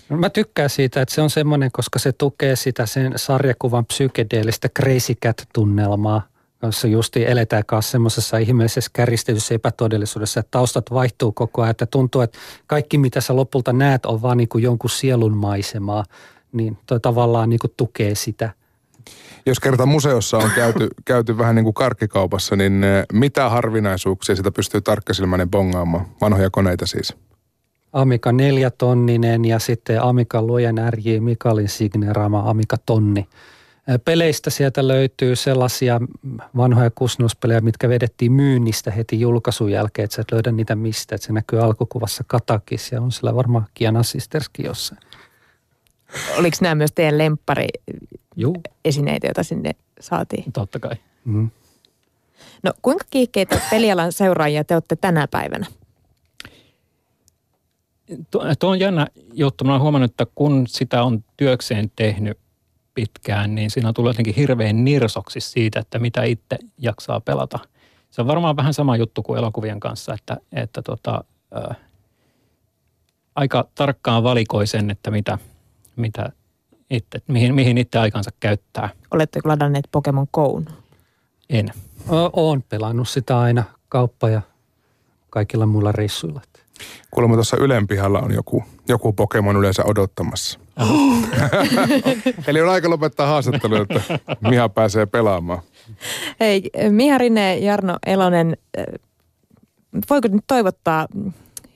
No, 0.09 0.17
mä 0.17 0.29
tykkään 0.29 0.69
siitä, 0.69 1.01
että 1.01 1.15
se 1.15 1.21
on 1.21 1.29
semmoinen, 1.29 1.71
koska 1.71 1.99
se 1.99 2.11
tukee 2.11 2.55
sitä 2.55 2.85
sen 2.85 3.13
sarjakuvan 3.15 3.85
psykedeellistä 3.85 4.69
crazy 4.69 5.15
cat-tunnelmaa 5.15 6.30
jossa 6.67 6.87
justi 6.87 7.25
eletään 7.25 7.63
kanssa 7.65 7.91
semmoisessa 7.91 8.37
ihmeellisessä 8.37 8.91
kärjistetyssä 8.93 9.55
epätodellisuudessa, 9.55 10.39
että 10.39 10.51
taustat 10.51 10.85
vaihtuu 10.91 11.31
koko 11.31 11.61
ajan, 11.61 11.71
että 11.71 11.85
tuntuu, 11.85 12.21
että 12.21 12.39
kaikki 12.67 12.97
mitä 12.97 13.21
sä 13.21 13.35
lopulta 13.35 13.73
näet 13.73 14.05
on 14.05 14.21
vaan 14.21 14.37
niin 14.37 14.49
kuin 14.49 14.63
jonkun 14.63 14.89
sielun 14.89 15.37
maisemaa, 15.37 16.03
niin 16.51 16.77
toi 16.85 16.99
tavallaan 16.99 17.49
niin 17.49 17.59
kuin 17.59 17.73
tukee 17.77 18.15
sitä. 18.15 18.49
Jos 19.45 19.59
kerta 19.59 19.85
museossa 19.85 20.37
on 20.37 20.51
käyty, 20.55 20.87
käyty 21.05 21.37
vähän 21.37 21.55
niin 21.55 21.63
kuin 21.63 21.73
karkkikaupassa, 21.73 22.55
niin 22.55 22.83
eh, 22.83 23.05
mitä 23.13 23.49
harvinaisuuksia 23.49 24.35
sitä 24.35 24.51
pystyy 24.51 24.81
tarkkasilmäinen 24.81 25.49
bongaamaan? 25.49 26.05
Vanhoja 26.21 26.49
koneita 26.49 26.85
siis. 26.85 27.13
Amiga 27.93 28.31
neljätonninen 28.31 29.45
ja 29.45 29.59
sitten 29.59 30.01
Amiga 30.01 30.41
Luojan 30.41 30.75
RJ 30.89 31.19
Mikalin 31.19 31.69
signeeraama 31.69 32.49
Amiga 32.49 32.77
tonni– 32.85 33.27
Peleistä 34.05 34.49
sieltä 34.49 34.87
löytyy 34.87 35.35
sellaisia 35.35 36.01
vanhoja 36.57 36.91
kusnuspelejä, 36.95 37.61
mitkä 37.61 37.89
vedettiin 37.89 38.31
myynnistä 38.31 38.91
heti 38.91 39.19
julkaisun 39.19 39.71
jälkeen, 39.71 40.03
että 40.03 40.15
sä 40.15 40.21
et 40.21 40.31
löydä 40.31 40.51
niitä 40.51 40.75
mistä. 40.75 41.15
Että 41.15 41.27
se 41.27 41.33
näkyy 41.33 41.63
alkukuvassa 41.63 42.23
Katakis 42.27 42.91
ja 42.91 43.01
on 43.01 43.11
sillä 43.11 43.35
varmaan 43.35 43.65
Kiana 43.73 44.03
Sisterskin 44.03 44.65
jossain. 44.65 45.01
Oliko 46.37 46.57
nämä 46.61 46.75
myös 46.75 46.91
teidän 46.91 47.17
lemppari 47.17 47.67
esineitä, 48.85 49.27
joita 49.27 49.43
sinne 49.43 49.71
saatiin? 49.99 50.51
Totta 50.51 50.79
kai. 50.79 50.95
Mm. 51.25 51.49
No 52.63 52.73
kuinka 52.81 53.05
kiihkeitä 53.09 53.61
pelialan 53.71 54.11
seuraajia 54.11 54.63
te 54.63 54.73
olette 54.73 54.95
tänä 54.95 55.27
päivänä? 55.27 55.65
Tuo 58.31 58.69
on 58.69 58.79
jännä 58.79 59.07
juttu. 59.33 59.63
Mä 59.63 59.71
olen 59.71 59.81
huomannut, 59.81 60.11
että 60.11 60.25
kun 60.35 60.67
sitä 60.67 61.03
on 61.03 61.23
työkseen 61.37 61.91
tehnyt 61.95 62.37
pitkään, 62.93 63.55
niin 63.55 63.71
siinä 63.71 63.93
tulee 63.93 64.09
jotenkin 64.09 64.35
hirveän 64.35 64.83
nirsoksi 64.83 65.39
siitä, 65.39 65.79
että 65.79 65.99
mitä 65.99 66.23
itse 66.23 66.57
jaksaa 66.77 67.19
pelata. 67.19 67.59
Se 68.11 68.21
on 68.21 68.27
varmaan 68.27 68.55
vähän 68.55 68.73
sama 68.73 68.97
juttu 68.97 69.23
kuin 69.23 69.37
elokuvien 69.37 69.79
kanssa, 69.79 70.13
että, 70.13 70.37
että 70.51 70.81
tota, 70.81 71.23
ää, 71.53 71.75
aika 73.35 73.67
tarkkaan 73.75 74.23
valikoi 74.23 74.67
sen, 74.67 74.89
että 74.89 75.11
mitä, 75.11 75.37
mitä 75.95 76.29
itse, 76.89 77.21
mihin, 77.27 77.55
mihin 77.55 77.77
itse 77.77 77.99
aikansa 77.99 78.31
käyttää. 78.39 78.89
Oletteko 79.11 79.49
ladanneet 79.49 79.87
Pokemon 79.91 80.27
Goon? 80.33 80.65
En. 81.49 81.69
Olen 82.33 82.63
pelannut 82.69 83.09
sitä 83.09 83.39
aina 83.39 83.63
kauppa 83.89 84.29
ja 84.29 84.41
kaikilla 85.29 85.65
muilla 85.65 85.91
reissuilla. 85.91 86.41
Kuulemma 87.11 87.35
tuossa 87.35 87.57
Ylen 87.57 87.87
pihalla 87.87 88.19
on 88.19 88.33
joku, 88.33 88.63
joku 88.87 89.13
Pokemon 89.13 89.57
yleensä 89.57 89.83
odottamassa. 89.85 90.59
Eli 92.47 92.61
on 92.61 92.69
aika 92.69 92.89
lopettaa 92.89 93.27
haastattelu, 93.27 93.75
että 93.75 94.01
Miha 94.49 94.69
pääsee 94.69 95.05
pelaamaan. 95.05 95.61
Hei, 96.39 96.69
Miha 96.89 97.17
Rinne, 97.17 97.57
Jarno 97.57 97.97
Elonen, 98.05 98.57
äh, 98.79 98.85
voiko 100.09 100.27
nyt 100.27 100.43
toivottaa 100.47 101.07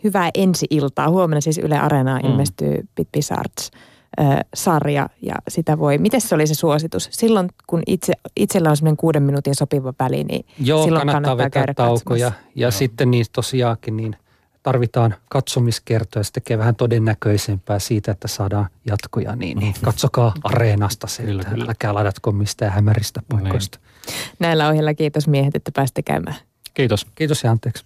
hyvää 0.03 0.29
ensi-iltaa? 0.33 1.09
Huomenna 1.09 1.41
siis 1.41 1.57
Yle 1.57 1.79
Areenaan 1.79 2.21
mm. 2.21 2.29
ilmestyy 2.29 2.87
Pit 2.95 3.11
Bizards 3.11 3.71
äh, 4.19 4.39
sarja 4.53 5.09
ja 5.21 5.35
sitä 5.47 5.79
voi. 5.79 5.97
Miten 5.97 6.21
se 6.21 6.35
oli 6.35 6.47
se 6.47 6.53
suositus? 6.53 7.09
Silloin 7.11 7.49
kun 7.67 7.83
itse, 7.87 8.13
itsellä 8.35 8.69
on 8.69 8.77
semmoinen 8.77 8.97
kuuden 8.97 9.23
minuutin 9.23 9.55
sopiva 9.55 9.93
väli, 9.99 10.23
niin 10.23 10.45
Joo, 10.59 10.83
silloin 10.83 11.07
kannattaa, 11.07 11.21
kannattaa 11.21 11.49
käydä 11.49 11.73
taukoja. 11.73 12.29
Katsomassa. 12.29 12.51
Ja 12.55 12.65
Joo. 12.65 12.71
sitten 12.71 13.11
niin 13.11 13.25
tosiaankin 13.33 13.97
niin 13.97 14.15
tarvitaan 14.65 15.15
katsomiskertoja, 15.29 16.23
se 16.23 16.31
tekee 16.31 16.57
vähän 16.57 16.75
todennäköisempää 16.75 17.79
siitä, 17.79 18.11
että 18.11 18.27
saadaan 18.27 18.67
jatkoja, 18.85 19.35
niin, 19.35 19.57
niin 19.57 19.73
katsokaa 19.81 20.33
areenasta 20.43 21.07
se, 21.07 21.23
kyllä, 21.23 21.43
kyllä. 21.43 21.65
älkää 21.67 21.93
ladatko 21.93 22.31
mistään 22.31 22.71
hämäristä 22.71 23.21
paikoista. 23.31 23.79
Näillä 24.39 24.69
ohjeilla 24.69 24.93
kiitos 24.93 25.27
miehet, 25.27 25.55
että 25.55 25.71
pääsitte 25.71 26.01
käymään. 26.01 26.35
Kiitos. 26.73 27.07
Kiitos 27.15 27.43
ja 27.43 27.51
anteeksi. 27.51 27.83